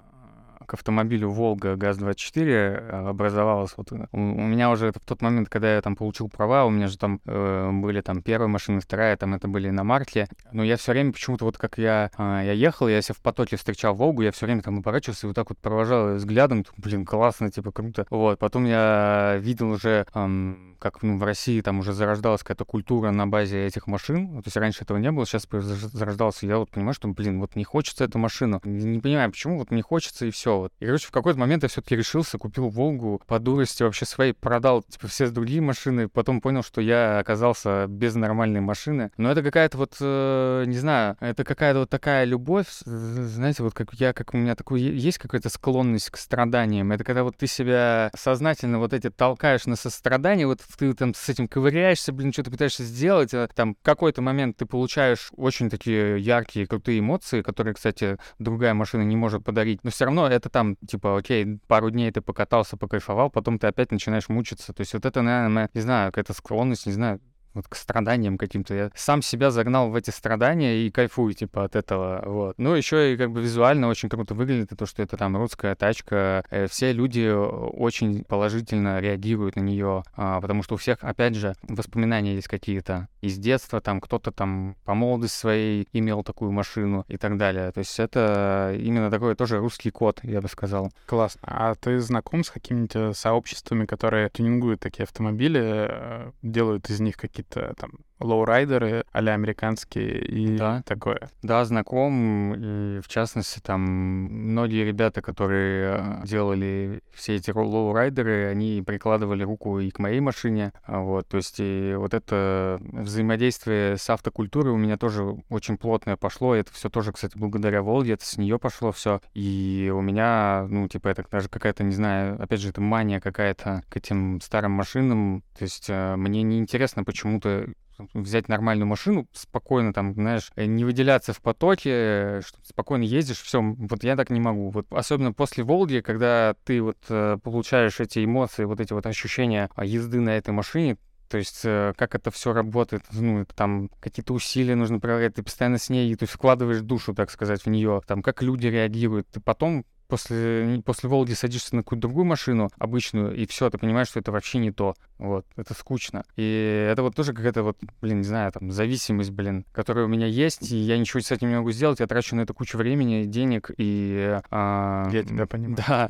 к 0.66 0.74
автомобилю 0.74 1.30
Волга 1.30 1.76
ГАЗ-24 1.76 2.44
э, 2.44 3.08
образовалась. 3.08 3.72
Вот 3.76 3.92
у 3.92 4.16
меня 4.16 4.70
уже 4.70 4.92
в 4.92 5.04
тот 5.04 5.22
момент, 5.22 5.48
когда 5.48 5.74
я 5.74 5.80
там 5.80 5.96
получил 5.96 6.28
права, 6.28 6.64
у 6.64 6.70
меня 6.70 6.88
же 6.88 6.98
там 6.98 7.20
э, 7.24 7.70
были 7.72 8.00
там 8.00 8.22
первая 8.22 8.48
машина, 8.48 8.80
вторая, 8.80 9.16
там 9.16 9.34
это 9.34 9.48
были 9.48 9.68
иномарки. 9.68 10.28
Но 10.52 10.62
я 10.64 10.76
все 10.76 10.92
время 10.92 11.12
почему-то 11.12 11.44
вот 11.44 11.56
как 11.58 11.78
я, 11.78 12.10
э, 12.18 12.42
я 12.44 12.52
ехал, 12.52 12.88
я 12.88 13.00
себя 13.00 13.14
в 13.14 13.22
потоке 13.22 13.56
встречал 13.56 13.94
Волгу, 13.94 14.22
я 14.22 14.32
все 14.32 14.46
время 14.46 14.62
там 14.62 14.78
оборачивался 14.78 15.26
и 15.26 15.28
вот 15.28 15.36
так 15.36 15.48
вот 15.48 15.58
провожал 15.58 16.14
взглядом, 16.14 16.64
блин, 16.76 17.04
классно, 17.06 17.50
типа 17.50 17.72
круто. 17.72 18.06
Вот, 18.10 18.38
потом 18.38 18.66
я 18.66 19.36
видел 19.40 19.70
уже, 19.70 20.06
эм, 20.14 20.76
как 20.78 21.02
ну, 21.02 21.18
в 21.18 21.22
России 21.22 21.60
там 21.60 21.78
уже 21.78 21.92
зарождалась 21.92 22.42
какая-то 22.42 22.64
культура 22.64 23.10
на 23.10 23.26
базе 23.26 23.66
этих 23.66 23.86
машин. 23.86 24.42
То 24.42 24.46
есть 24.46 24.56
раньше 24.56 24.84
этого 24.84 24.98
не 24.98 25.10
было, 25.10 25.26
сейчас 25.26 25.46
зарождался. 25.50 26.46
Я 26.46 26.58
вот 26.58 26.70
понимаю, 26.70 26.94
что, 26.94 27.08
блин, 27.08 27.40
вот 27.40 27.56
не 27.56 27.64
хочется 27.64 28.04
эту 28.04 28.18
машину. 28.18 28.60
Не, 28.64 28.84
не 28.84 29.00
понимаю, 29.00 29.30
почему, 29.30 29.58
вот 29.58 29.70
не 29.70 29.82
хочется 29.82 30.26
и 30.26 30.30
все. 30.30 30.55
Вот. 30.58 30.72
И, 30.80 30.86
короче, 30.86 31.06
в 31.06 31.10
какой-то 31.10 31.38
момент 31.38 31.62
я 31.62 31.68
все-таки 31.68 31.96
решился, 31.96 32.38
купил 32.38 32.68
Волгу 32.68 33.22
по 33.26 33.38
дурости 33.38 33.82
вообще 33.82 34.04
своей, 34.04 34.32
продал, 34.32 34.82
типа, 34.82 35.06
все 35.08 35.28
другие 35.28 35.60
машины, 35.60 36.08
потом 36.08 36.40
понял, 36.40 36.62
что 36.62 36.80
я 36.80 37.18
оказался 37.18 37.86
без 37.88 38.14
нормальной 38.14 38.60
машины. 38.60 39.10
Но 39.16 39.30
это 39.30 39.42
какая-то 39.42 39.78
вот, 39.78 39.96
э, 40.00 40.64
не 40.66 40.78
знаю, 40.78 41.16
это 41.20 41.44
какая-то 41.44 41.80
вот 41.80 41.90
такая 41.90 42.24
любовь, 42.24 42.66
знаете, 42.84 43.62
вот 43.62 43.74
как 43.74 43.92
я, 43.94 44.12
как 44.12 44.34
у 44.34 44.36
меня 44.36 44.54
такой, 44.54 44.80
есть 44.80 45.18
какая-то 45.18 45.48
склонность 45.48 46.10
к 46.10 46.16
страданиям. 46.16 46.92
Это 46.92 47.04
когда 47.04 47.22
вот 47.22 47.36
ты 47.36 47.46
себя 47.46 48.10
сознательно 48.16 48.78
вот 48.78 48.92
эти 48.92 49.10
толкаешь 49.10 49.66
на 49.66 49.76
сострадание, 49.76 50.46
вот 50.46 50.60
ты 50.78 50.92
там 50.94 51.14
с 51.14 51.28
этим 51.28 51.48
ковыряешься, 51.48 52.12
блин, 52.12 52.32
что-то 52.32 52.50
пытаешься 52.50 52.82
сделать, 52.82 53.34
а 53.34 53.48
там 53.54 53.74
в 53.74 53.82
какой-то 53.82 54.22
момент 54.22 54.56
ты 54.56 54.66
получаешь 54.66 55.30
очень 55.36 55.70
такие 55.70 56.18
яркие, 56.18 56.66
крутые 56.66 57.00
эмоции, 57.00 57.42
которые, 57.42 57.74
кстати, 57.74 58.18
другая 58.38 58.74
машина 58.74 59.02
не 59.02 59.16
может 59.16 59.44
подарить, 59.44 59.84
но 59.84 59.90
все 59.90 60.04
равно 60.06 60.28
это 60.28 60.45
там, 60.48 60.76
типа, 60.76 61.18
окей, 61.18 61.58
пару 61.66 61.90
дней 61.90 62.10
ты 62.10 62.20
покатался, 62.20 62.76
покайфовал, 62.76 63.30
потом 63.30 63.58
ты 63.58 63.66
опять 63.66 63.90
начинаешь 63.92 64.28
мучиться. 64.28 64.72
То 64.72 64.80
есть 64.82 64.94
вот 64.94 65.04
это, 65.04 65.22
наверное, 65.22 65.48
моя, 65.48 65.68
не 65.74 65.80
знаю, 65.80 66.12
какая-то 66.12 66.32
склонность, 66.32 66.86
не 66.86 66.92
знаю, 66.92 67.20
вот 67.56 67.68
к 67.68 67.74
страданиям 67.74 68.38
каким-то. 68.38 68.74
Я 68.74 68.90
сам 68.94 69.22
себя 69.22 69.50
загнал 69.50 69.90
в 69.90 69.96
эти 69.96 70.10
страдания 70.10 70.86
и 70.86 70.90
кайфую, 70.90 71.34
типа, 71.34 71.64
от 71.64 71.76
этого, 71.76 72.22
вот. 72.24 72.54
Ну, 72.58 72.74
еще 72.74 73.12
и 73.12 73.16
как 73.16 73.32
бы 73.32 73.42
визуально 73.42 73.88
очень 73.88 74.08
круто 74.08 74.34
выглядит, 74.34 74.76
то, 74.76 74.86
что 74.86 75.02
это 75.02 75.16
там 75.16 75.36
русская 75.36 75.74
тачка. 75.74 76.44
Э, 76.50 76.66
Все 76.68 76.92
люди 76.92 77.20
э, 77.20 77.34
очень 77.34 78.24
положительно 78.24 79.00
реагируют 79.00 79.56
на 79.56 79.60
нее, 79.60 80.02
а, 80.16 80.40
потому 80.40 80.62
что 80.62 80.74
у 80.74 80.78
всех, 80.78 80.98
опять 81.00 81.34
же, 81.34 81.54
воспоминания 81.62 82.34
есть 82.34 82.48
какие-то 82.48 83.08
из 83.20 83.38
детства, 83.38 83.80
там 83.80 84.00
кто-то 84.00 84.30
там 84.30 84.76
по 84.84 84.94
молодости 84.94 85.36
своей 85.36 85.88
имел 85.92 86.22
такую 86.22 86.52
машину 86.52 87.04
и 87.08 87.16
так 87.16 87.36
далее. 87.36 87.72
То 87.72 87.78
есть 87.78 87.98
это 87.98 88.74
именно 88.78 89.10
такой 89.10 89.34
тоже 89.34 89.58
русский 89.58 89.90
код, 89.90 90.20
я 90.22 90.40
бы 90.40 90.48
сказал. 90.48 90.92
Классно. 91.06 91.40
А 91.42 91.74
ты 91.74 91.98
знаком 92.00 92.44
с 92.44 92.50
какими-нибудь 92.50 93.16
сообществами, 93.16 93.86
которые 93.86 94.30
тюнингуют 94.30 94.80
такие 94.80 95.04
автомобили, 95.04 95.60
э, 95.62 96.30
делают 96.42 96.90
из 96.90 97.00
них 97.00 97.16
какие-то 97.16 97.45
там 97.48 97.90
лоурайдеры 98.20 99.04
а 99.12 99.18
американские 99.18 100.24
и 100.24 100.56
Да. 100.56 100.82
такое? 100.86 101.28
Да, 101.42 101.64
знаком, 101.64 102.54
и 102.54 103.00
в 103.00 103.08
частности, 103.08 103.60
там 103.60 103.82
многие 103.82 104.84
ребята, 104.84 105.20
которые 105.22 106.20
э, 106.22 106.26
делали 106.26 107.00
все 107.12 107.36
эти 107.36 107.50
лоурайдеры, 107.50 108.46
они 108.46 108.82
прикладывали 108.86 109.42
руку 109.42 109.78
и 109.78 109.90
к 109.90 109.98
моей 109.98 110.20
машине, 110.20 110.72
а 110.84 111.00
вот, 111.00 111.28
то 111.28 111.36
есть 111.36 111.56
и 111.58 111.94
вот 111.96 112.14
это 112.14 112.80
взаимодействие 112.80 113.96
с 113.96 114.08
автокультурой 114.10 114.72
у 114.72 114.76
меня 114.76 114.96
тоже 114.96 115.36
очень 115.48 115.76
плотное 115.76 116.16
пошло, 116.16 116.54
это 116.54 116.72
все 116.72 116.88
тоже, 116.88 117.12
кстати, 117.12 117.36
благодаря 117.36 117.82
Волге, 117.82 118.14
это 118.14 118.24
с 118.24 118.36
нее 118.38 118.58
пошло 118.58 118.92
все, 118.92 119.20
и 119.34 119.92
у 119.94 120.00
меня, 120.00 120.66
ну, 120.68 120.88
типа, 120.88 121.08
это 121.08 121.24
даже 121.30 121.48
какая-то, 121.48 121.84
не 121.84 121.94
знаю, 121.94 122.40
опять 122.42 122.60
же, 122.60 122.70
это 122.70 122.80
мания 122.80 123.20
какая-то 123.20 123.82
к 123.88 123.96
этим 123.96 124.40
старым 124.40 124.72
машинам, 124.72 125.42
то 125.58 125.64
есть 125.64 125.86
э, 125.88 126.16
мне 126.16 126.42
неинтересно 126.42 127.04
почему-то 127.04 127.66
взять 128.14 128.48
нормальную 128.48 128.86
машину, 128.86 129.26
спокойно 129.32 129.92
там, 129.92 130.14
знаешь, 130.14 130.50
э, 130.56 130.66
не 130.66 130.84
выделяться 130.84 131.32
в 131.32 131.40
потоке, 131.40 131.90
э, 131.92 132.40
спокойно 132.62 133.02
ездишь, 133.02 133.40
все, 133.40 133.60
вот 133.60 134.04
я 134.04 134.16
так 134.16 134.30
не 134.30 134.40
могу. 134.40 134.70
Вот 134.70 134.86
особенно 134.90 135.32
после 135.32 135.64
Волги, 135.64 136.00
когда 136.00 136.54
ты 136.64 136.82
вот 136.82 136.98
э, 137.08 137.38
получаешь 137.42 138.00
эти 138.00 138.24
эмоции, 138.24 138.64
вот 138.64 138.80
эти 138.80 138.92
вот 138.92 139.06
ощущения 139.06 139.70
а, 139.74 139.84
езды 139.84 140.20
на 140.20 140.30
этой 140.30 140.50
машине, 140.50 140.96
то 141.28 141.38
есть 141.38 141.62
как 141.62 142.14
это 142.14 142.30
все 142.30 142.52
работает, 142.52 143.02
ну, 143.10 143.44
там 143.56 143.90
какие-то 143.98 144.32
усилия 144.32 144.76
нужно 144.76 145.00
проверять, 145.00 145.34
ты 145.34 145.42
постоянно 145.42 145.76
с 145.76 145.90
ней, 145.90 146.14
то 146.14 146.22
есть 146.22 146.32
вкладываешь 146.32 146.82
душу, 146.82 147.14
так 147.14 147.32
сказать, 147.32 147.62
в 147.62 147.66
нее, 147.68 148.00
там, 148.06 148.22
как 148.22 148.42
люди 148.42 148.68
реагируют, 148.68 149.26
ты 149.26 149.40
потом 149.40 149.84
после, 150.06 150.82
после 150.84 151.08
Волги 151.08 151.32
садишься 151.32 151.74
на 151.76 151.82
какую-то 151.82 152.02
другую 152.08 152.24
машину, 152.24 152.70
обычную, 152.78 153.34
и 153.34 153.46
все, 153.46 153.70
ты 153.70 153.78
понимаешь, 153.78 154.08
что 154.08 154.20
это 154.20 154.32
вообще 154.32 154.58
не 154.58 154.70
то. 154.70 154.94
Вот, 155.18 155.46
это 155.56 155.74
скучно. 155.74 156.24
И 156.36 156.88
это 156.90 157.02
вот 157.02 157.14
тоже 157.14 157.32
какая-то 157.32 157.62
вот, 157.62 157.78
блин, 158.00 158.18
не 158.18 158.24
знаю, 158.24 158.52
там, 158.52 158.70
зависимость, 158.70 159.30
блин, 159.30 159.64
которая 159.72 160.04
у 160.04 160.08
меня 160.08 160.26
есть, 160.26 160.70
и 160.70 160.76
я 160.76 160.98
ничего 160.98 161.20
с 161.20 161.30
этим 161.30 161.48
не 161.48 161.56
могу 161.56 161.72
сделать, 161.72 162.00
я 162.00 162.06
трачу 162.06 162.36
на 162.36 162.42
это 162.42 162.52
кучу 162.54 162.78
времени, 162.78 163.24
денег, 163.24 163.70
и... 163.76 164.38
а, 164.50 165.08
Я 165.10 165.22
тебя 165.22 165.46
понимаю. 165.46 165.76
Да. 165.86 166.08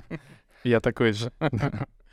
Я 0.64 0.80
такой 0.80 1.12
же. 1.12 1.30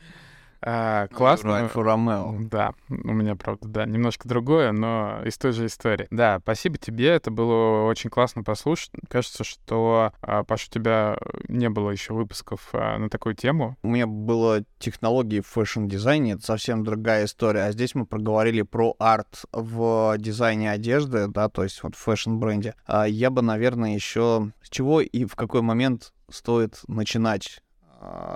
А, 0.63 1.08
Классно. 1.08 1.56
Alfa 1.56 1.84
Romeo. 1.84 2.36
Да, 2.39 2.74
у 2.89 3.13
меня, 3.13 3.36
правда, 3.36 3.67
да, 3.67 3.86
немножко 3.86 4.28
другое, 4.28 4.71
но 4.71 5.21
из 5.26 5.38
той 5.38 5.54
же 5.54 5.65
истории. 5.65 6.08
Да, 6.12 6.39
спасибо 6.41 6.78
тебе, 6.78 7.08
это 7.10 7.32
было 7.32 7.84
очень 7.86 8.10
классно 8.10 8.43
послушать. 8.43 8.91
Кажется, 9.10 9.43
что, 9.43 10.13
а, 10.21 10.43
Паш, 10.43 10.67
у 10.67 10.71
тебя 10.71 11.17
не 11.47 11.69
было 11.69 11.89
еще 11.89 12.13
выпусков 12.13 12.69
а, 12.74 12.97
на 12.97 13.10
такую 13.10 13.36
тему. 13.36 13.78
У 13.82 13.89
меня 13.89 14.06
было 14.06 14.63
технологии 14.78 15.41
в 15.41 15.47
фэшн-дизайне, 15.47 16.34
это 16.34 16.45
совсем 16.45 16.84
другая 16.84 17.26
история. 17.26 17.63
А 17.63 17.71
здесь 17.71 17.95
мы 17.95 18.06
проговорили 18.06 18.62
про 18.62 18.95
арт 19.00 19.45
в 19.52 20.15
дизайне 20.17 20.71
одежды, 20.71 21.28
да, 21.28 21.50
то 21.50 21.63
есть 21.63 21.82
вот 21.82 21.95
в 21.95 22.00
фэшн-бренде. 22.00 22.76
А 22.86 23.08
я 23.08 23.32
бы, 23.32 23.41
наверное, 23.41 23.95
еще 23.95 24.52
с 24.62 24.69
чего 24.69 25.02
и 25.02 25.26
в 25.26 25.36
какой 25.36 25.62
момент 25.62 26.13
стоит 26.30 26.82
начинать 26.88 27.62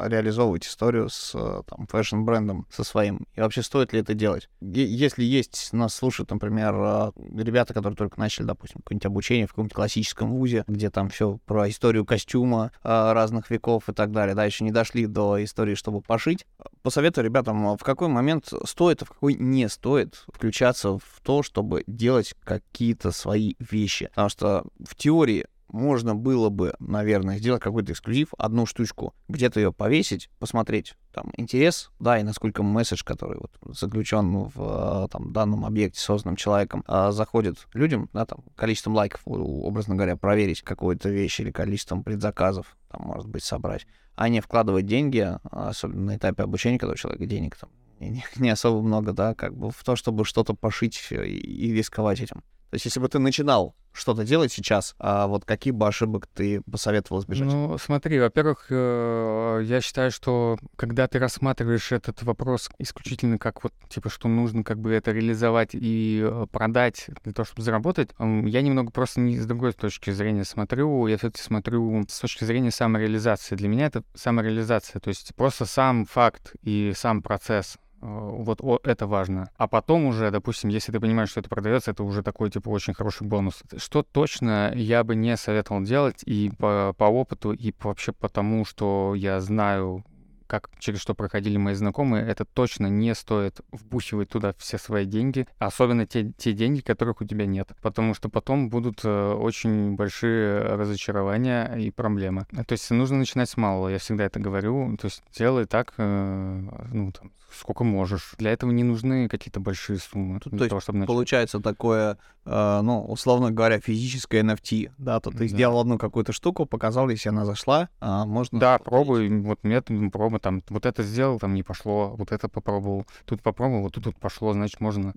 реализовывать 0.04 0.66
историю 0.66 1.10
с 1.10 1.32
э, 1.34 1.62
там, 1.68 1.88
фэшн-брендом, 1.88 2.68
со 2.72 2.84
своим? 2.84 3.28
И 3.36 3.42
вообще 3.42 3.62
стоит 3.62 3.94
ли 3.94 4.00
это 4.00 4.14
делать? 4.14 4.50
Если 4.62 5.24
есть, 5.24 5.74
нас 5.74 5.96
слушают, 5.96 6.32
например, 6.32 6.76
э, 6.76 7.12
ребята, 7.36 7.74
которые 7.74 7.96
только 7.96 8.20
начали, 8.20 8.46
допустим, 8.46 8.82
какое-нибудь 8.82 9.06
обучение 9.06 9.48
в 9.48 9.50
каком-нибудь 9.50 9.74
классическом 9.76 10.32
вузе, 10.32 10.64
где 10.68 10.90
там 10.90 11.10
все 11.10 11.40
про 11.46 11.70
историю 11.70 12.06
костюма 12.06 12.72
разных 12.84 13.50
веков 13.50 13.90
и 13.90 13.94
так 13.94 14.12
далее, 14.12 14.36
да, 14.36 14.46
еще 14.46 14.64
не 14.64 14.72
дошли 14.72 15.06
до 15.08 15.44
истории, 15.44 15.76
чтобы 15.76 16.02
пошить. 16.02 16.46
Посоветую 16.82 17.26
ребятам, 17.26 17.78
в 17.78 17.84
какой 17.84 18.08
момент 18.08 18.52
стоит, 18.66 19.02
а 19.02 19.06
в 19.06 19.10
какой 19.10 19.34
не 19.34 19.68
стоит 19.70 20.24
включаться 20.32 20.98
в 20.98 21.22
то, 21.24 21.44
чтобы 21.44 21.84
делать 21.88 22.36
какие-то 22.44 23.12
свои 23.12 23.56
вещи. 23.60 24.08
Потому 24.10 24.30
что 24.30 24.66
в 24.84 24.96
теории 24.96 25.46
можно 25.68 26.16
было 26.16 26.50
бы, 26.50 26.76
наверное, 26.80 27.38
сделать 27.38 27.62
какой-то 27.62 27.92
эксклюзив, 27.92 28.30
одну 28.38 28.66
штучку, 28.66 29.14
где-то 29.28 29.60
ее 29.60 29.74
повесить, 29.74 30.30
посмотреть 30.40 30.96
там 31.14 31.32
интерес, 31.38 31.92
да, 32.00 32.20
и 32.20 32.24
насколько 32.24 32.64
месседж, 32.64 33.04
который 33.04 33.40
вот 33.40 33.52
заключен 33.76 34.50
в 34.54 35.08
там, 35.12 35.34
данном 35.34 35.66
объекте, 35.66 36.00
созданном 36.00 36.36
человеком, 36.36 36.84
а, 36.88 37.12
заходит 37.12 37.68
людям, 37.74 38.10
да, 38.14 38.26
там, 38.26 38.44
количеством 38.56 38.96
лайков, 38.96 39.22
образно 39.26 39.96
говоря, 39.96 40.16
проверить 40.16 40.62
какую-то 40.62 41.10
вещь 41.10 41.40
или 41.40 41.52
количеством 41.52 42.04
предзаказов, 42.04 42.78
там, 42.90 43.04
может 43.04 43.28
быть, 43.28 43.44
собрать, 43.44 43.88
а 44.16 44.30
не 44.30 44.42
вкладывать 44.42 44.86
деньги, 44.86 45.28
особенно 45.52 46.02
на 46.02 46.18
этапе 46.18 46.44
обучения, 46.44 46.80
когда 46.80 46.94
у 46.94 46.98
человека 46.98 47.26
денег 47.26 47.56
там 47.58 47.70
не, 48.00 48.50
особо 48.50 48.82
много, 48.82 49.14
да, 49.14 49.34
как 49.34 49.56
бы 49.56 49.72
в 49.72 49.84
то, 49.84 49.96
чтобы 49.96 50.26
что-то 50.26 50.54
пошить 50.54 51.08
и, 51.12 51.16
и 51.16 51.74
рисковать 51.74 52.20
этим. 52.20 52.44
То 52.70 52.76
есть, 52.76 52.86
если 52.86 53.00
бы 53.00 53.08
ты 53.08 53.20
начинал 53.20 53.76
что-то 53.96 54.26
делать 54.26 54.52
сейчас, 54.52 54.96
а 55.00 55.28
вот 55.28 55.46
какие 55.46 55.72
бы 55.72 55.88
ошибок 55.88 56.28
ты 56.28 56.62
посоветовал 56.70 57.22
избежать? 57.22 57.48
Ну, 57.48 57.78
смотри, 57.78 58.20
во-первых, 58.20 58.68
э, 58.70 59.62
я 59.64 59.82
считаю, 59.82 60.12
что 60.12 60.58
когда 60.76 61.08
ты 61.08 61.18
рассматриваешь 61.18 61.92
этот 61.92 62.22
вопрос 62.24 62.70
исключительно 62.78 63.38
как 63.38 63.64
вот, 63.64 63.74
типа, 63.90 64.10
что 64.10 64.28
нужно 64.28 64.64
как 64.64 64.80
бы 64.80 64.92
это 64.92 65.12
реализовать 65.12 65.70
и 65.74 66.22
э, 66.22 66.46
продать 66.52 67.06
для 67.24 67.32
того, 67.32 67.46
чтобы 67.46 67.62
заработать, 67.62 68.10
я 68.20 68.62
немного 68.62 68.92
просто 68.92 69.22
не 69.22 69.40
с 69.40 69.46
другой 69.46 69.72
точки 69.72 70.12
зрения 70.12 70.44
смотрю, 70.44 71.08
я 71.08 71.18
все-таки 71.18 71.42
смотрю 71.42 72.04
с 72.10 72.20
точки 72.20 72.44
зрения 72.44 72.72
самореализации. 72.72 73.56
Для 73.56 73.70
меня 73.70 73.86
это 73.86 74.04
самореализация, 74.14 75.00
то 75.00 75.08
есть 75.08 75.34
просто 75.36 75.66
сам 75.66 76.06
факт 76.06 76.54
и 76.62 76.92
сам 76.96 77.22
процесс 77.22 77.78
Э, 78.06 78.30
вот 78.38 78.62
это 78.86 79.08
важно. 79.08 79.50
А 79.58 79.68
потом 79.68 80.06
уже, 80.06 80.32
допустим, 80.32 80.70
если 80.70 80.92
ты 80.92 81.00
понимаешь, 81.00 81.30
что 81.30 81.40
это 81.40 81.50
продается, 81.50 81.92
это 81.92 82.04
уже 82.04 82.22
такой, 82.24 82.52
типа, 82.52 82.70
очень 82.70 82.94
хороший 82.94 83.28
бонус. 83.28 83.64
Что 83.78 84.04
точно 84.04 84.72
я 84.76 85.04
бы 85.04 85.16
не 85.16 85.36
советовал 85.38 85.82
делать 85.82 86.22
и 86.26 86.52
по, 86.58 86.94
по 86.98 87.06
опыту, 87.06 87.52
и 87.52 87.74
вообще 87.82 88.12
потому, 88.12 88.66
что 88.66 89.14
я 89.16 89.40
знаю 89.40 90.04
как 90.48 90.70
через 90.78 91.00
что 91.00 91.16
проходили 91.16 91.58
мои 91.58 91.74
знакомые, 91.74 92.24
это 92.28 92.46
точно 92.46 92.86
не 92.86 93.16
стоит 93.16 93.62
вбухивать 93.72 94.30
туда 94.30 94.54
все 94.60 94.78
свои 94.78 95.06
деньги, 95.06 95.48
особенно 95.58 96.06
те, 96.06 96.32
те 96.38 96.54
деньги, 96.54 96.82
которых 96.82 97.22
у 97.22 97.26
тебя 97.26 97.48
нет, 97.48 97.72
потому 97.82 98.14
что 98.14 98.30
потом 98.30 98.70
будут 98.70 99.04
э, 99.04 99.34
очень 99.34 99.96
большие 99.96 100.60
разочарования 100.60 101.74
и 101.74 101.90
проблемы. 101.90 102.46
То 102.68 102.74
есть 102.74 102.92
нужно 102.92 103.18
начинать 103.18 103.50
с 103.50 103.58
малого, 103.58 103.90
я 103.90 103.98
всегда 103.98 104.26
это 104.26 104.40
говорю, 104.40 104.96
то 104.98 105.06
есть 105.06 105.24
делай 105.36 105.66
так, 105.66 105.96
э, 105.98 106.60
ну, 106.92 107.12
там, 107.12 107.32
сколько 107.58 107.84
можешь. 107.84 108.34
Для 108.38 108.52
этого 108.52 108.72
не 108.72 108.84
нужны 108.84 109.28
какие-то 109.28 109.60
большие 109.60 110.00
суммы. 110.00 110.40
То 110.40 110.50
есть 110.52 110.70
того, 110.70 110.82
чтобы 110.82 111.00
начать. 111.00 111.08
получается 111.08 111.60
такое, 111.60 112.18
э, 112.46 112.82
ну, 112.84 113.04
условно 113.06 113.52
говоря, 113.52 113.80
физическое 113.80 114.42
NFT, 114.42 114.92
да, 114.98 115.20
то 115.20 115.32
ты 115.32 115.38
да. 115.38 115.48
сделал 115.48 115.80
одну 115.80 115.98
какую-то 115.98 116.34
штуку, 116.34 116.66
показал, 116.66 117.10
если 117.10 117.30
она 117.30 117.46
зашла, 117.46 117.90
а 118.00 118.26
можно... 118.26 118.60
Да, 118.60 118.78
пробуй, 118.80 119.30
вот 119.42 119.64
метод 119.64 120.12
пробуй, 120.12 120.40
там, 120.40 120.64
вот 120.70 120.86
это 120.86 121.04
сделал, 121.04 121.40
там 121.40 121.54
не 121.54 121.64
пошло, 121.64 122.16
вот 122.18 122.32
это 122.32 122.50
попробовал, 122.50 123.06
тут 123.26 123.42
попробовал, 123.42 123.84
вот 123.84 123.94
тут, 123.94 124.06
тут 124.06 124.20
пошло, 124.20 124.54
значит, 124.54 124.80
можно 124.80 125.14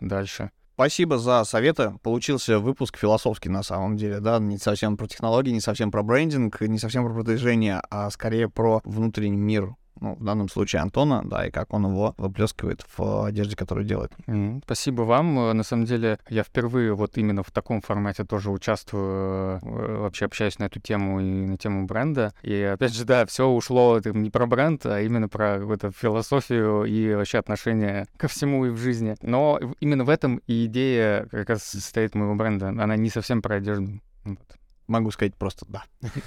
дальше. 0.00 0.50
Спасибо 0.80 1.18
за 1.18 1.44
советы. 1.44 1.92
Получился 2.02 2.58
выпуск 2.58 2.96
философский 2.96 3.50
на 3.50 3.62
самом 3.62 3.98
деле, 3.98 4.18
да, 4.20 4.38
не 4.38 4.56
совсем 4.56 4.96
про 4.96 5.06
технологии, 5.06 5.50
не 5.50 5.60
совсем 5.60 5.90
про 5.90 6.02
брендинг, 6.02 6.58
не 6.62 6.78
совсем 6.78 7.04
про 7.04 7.12
продвижение, 7.12 7.82
а 7.90 8.08
скорее 8.08 8.48
про 8.48 8.80
внутренний 8.84 9.36
мир 9.36 9.74
ну, 10.00 10.14
в 10.14 10.24
данном 10.24 10.48
случае 10.48 10.82
Антона, 10.82 11.22
да, 11.24 11.46
и 11.46 11.50
как 11.50 11.72
он 11.72 11.86
его 11.86 12.14
выплескивает 12.16 12.84
в 12.96 13.24
одежде, 13.26 13.56
которую 13.56 13.86
делает. 13.86 14.12
Mm, 14.26 14.62
спасибо 14.64 15.02
вам. 15.02 15.38
Э, 15.38 15.52
на 15.52 15.62
самом 15.62 15.84
деле, 15.84 16.18
я 16.28 16.42
впервые 16.42 16.94
вот 16.94 17.18
именно 17.18 17.42
в 17.42 17.50
таком 17.50 17.80
формате 17.80 18.24
тоже 18.24 18.50
участвую, 18.50 19.60
э, 19.62 19.96
вообще 19.98 20.26
общаюсь 20.26 20.58
на 20.58 20.64
эту 20.64 20.80
тему 20.80 21.20
и 21.20 21.46
на 21.46 21.56
тему 21.56 21.86
бренда. 21.86 22.32
И 22.42 22.60
опять 22.62 22.94
же, 22.94 23.04
да, 23.04 23.26
все 23.26 23.46
ушло 23.46 23.98
это 23.98 24.12
не 24.12 24.30
про 24.30 24.46
бренд, 24.46 24.84
а 24.86 25.00
именно 25.00 25.28
про 25.28 25.56
эту 25.56 25.92
философию 25.92 26.84
и 26.84 27.14
вообще 27.14 27.38
отношение 27.38 28.06
ко 28.16 28.28
всему 28.28 28.66
и 28.66 28.70
в 28.70 28.78
жизни. 28.78 29.16
Но 29.22 29.60
именно 29.80 30.04
в 30.04 30.08
этом 30.10 30.40
и 30.46 30.66
идея 30.66 31.26
как 31.30 31.50
раз 31.50 31.62
состоит 31.64 32.14
моего 32.14 32.34
бренда. 32.34 32.68
Она 32.68 32.96
не 32.96 33.10
совсем 33.10 33.42
про 33.42 33.56
одежду. 33.56 34.00
Вот 34.24 34.59
могу 34.90 35.10
сказать 35.10 35.34
просто 35.34 35.66
да. 35.68 35.84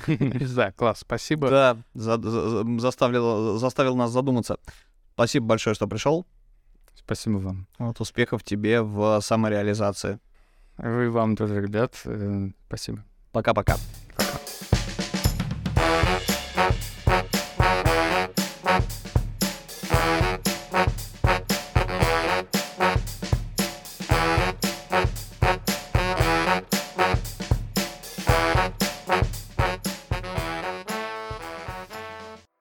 Да, 0.56 0.72
класс, 0.72 1.00
спасибо. 1.02 1.50
Да, 1.50 1.78
за, 1.94 2.18
за, 2.22 2.80
заставил, 2.80 3.58
заставил 3.58 3.96
нас 3.96 4.12
задуматься. 4.12 4.58
Спасибо 5.14 5.46
большое, 5.46 5.76
что 5.76 5.88
пришел. 5.88 6.26
Спасибо 6.96 7.38
вам. 7.38 7.68
Вот 7.78 8.00
успехов 8.00 8.44
тебе 8.44 8.82
в 8.82 9.20
самореализации. 9.22 10.20
Вы 10.78 11.10
вам 11.12 11.36
тоже, 11.36 11.62
ребят. 11.62 12.02
Э, 12.06 12.50
спасибо. 12.68 13.04
Пока-пока. 13.32 13.76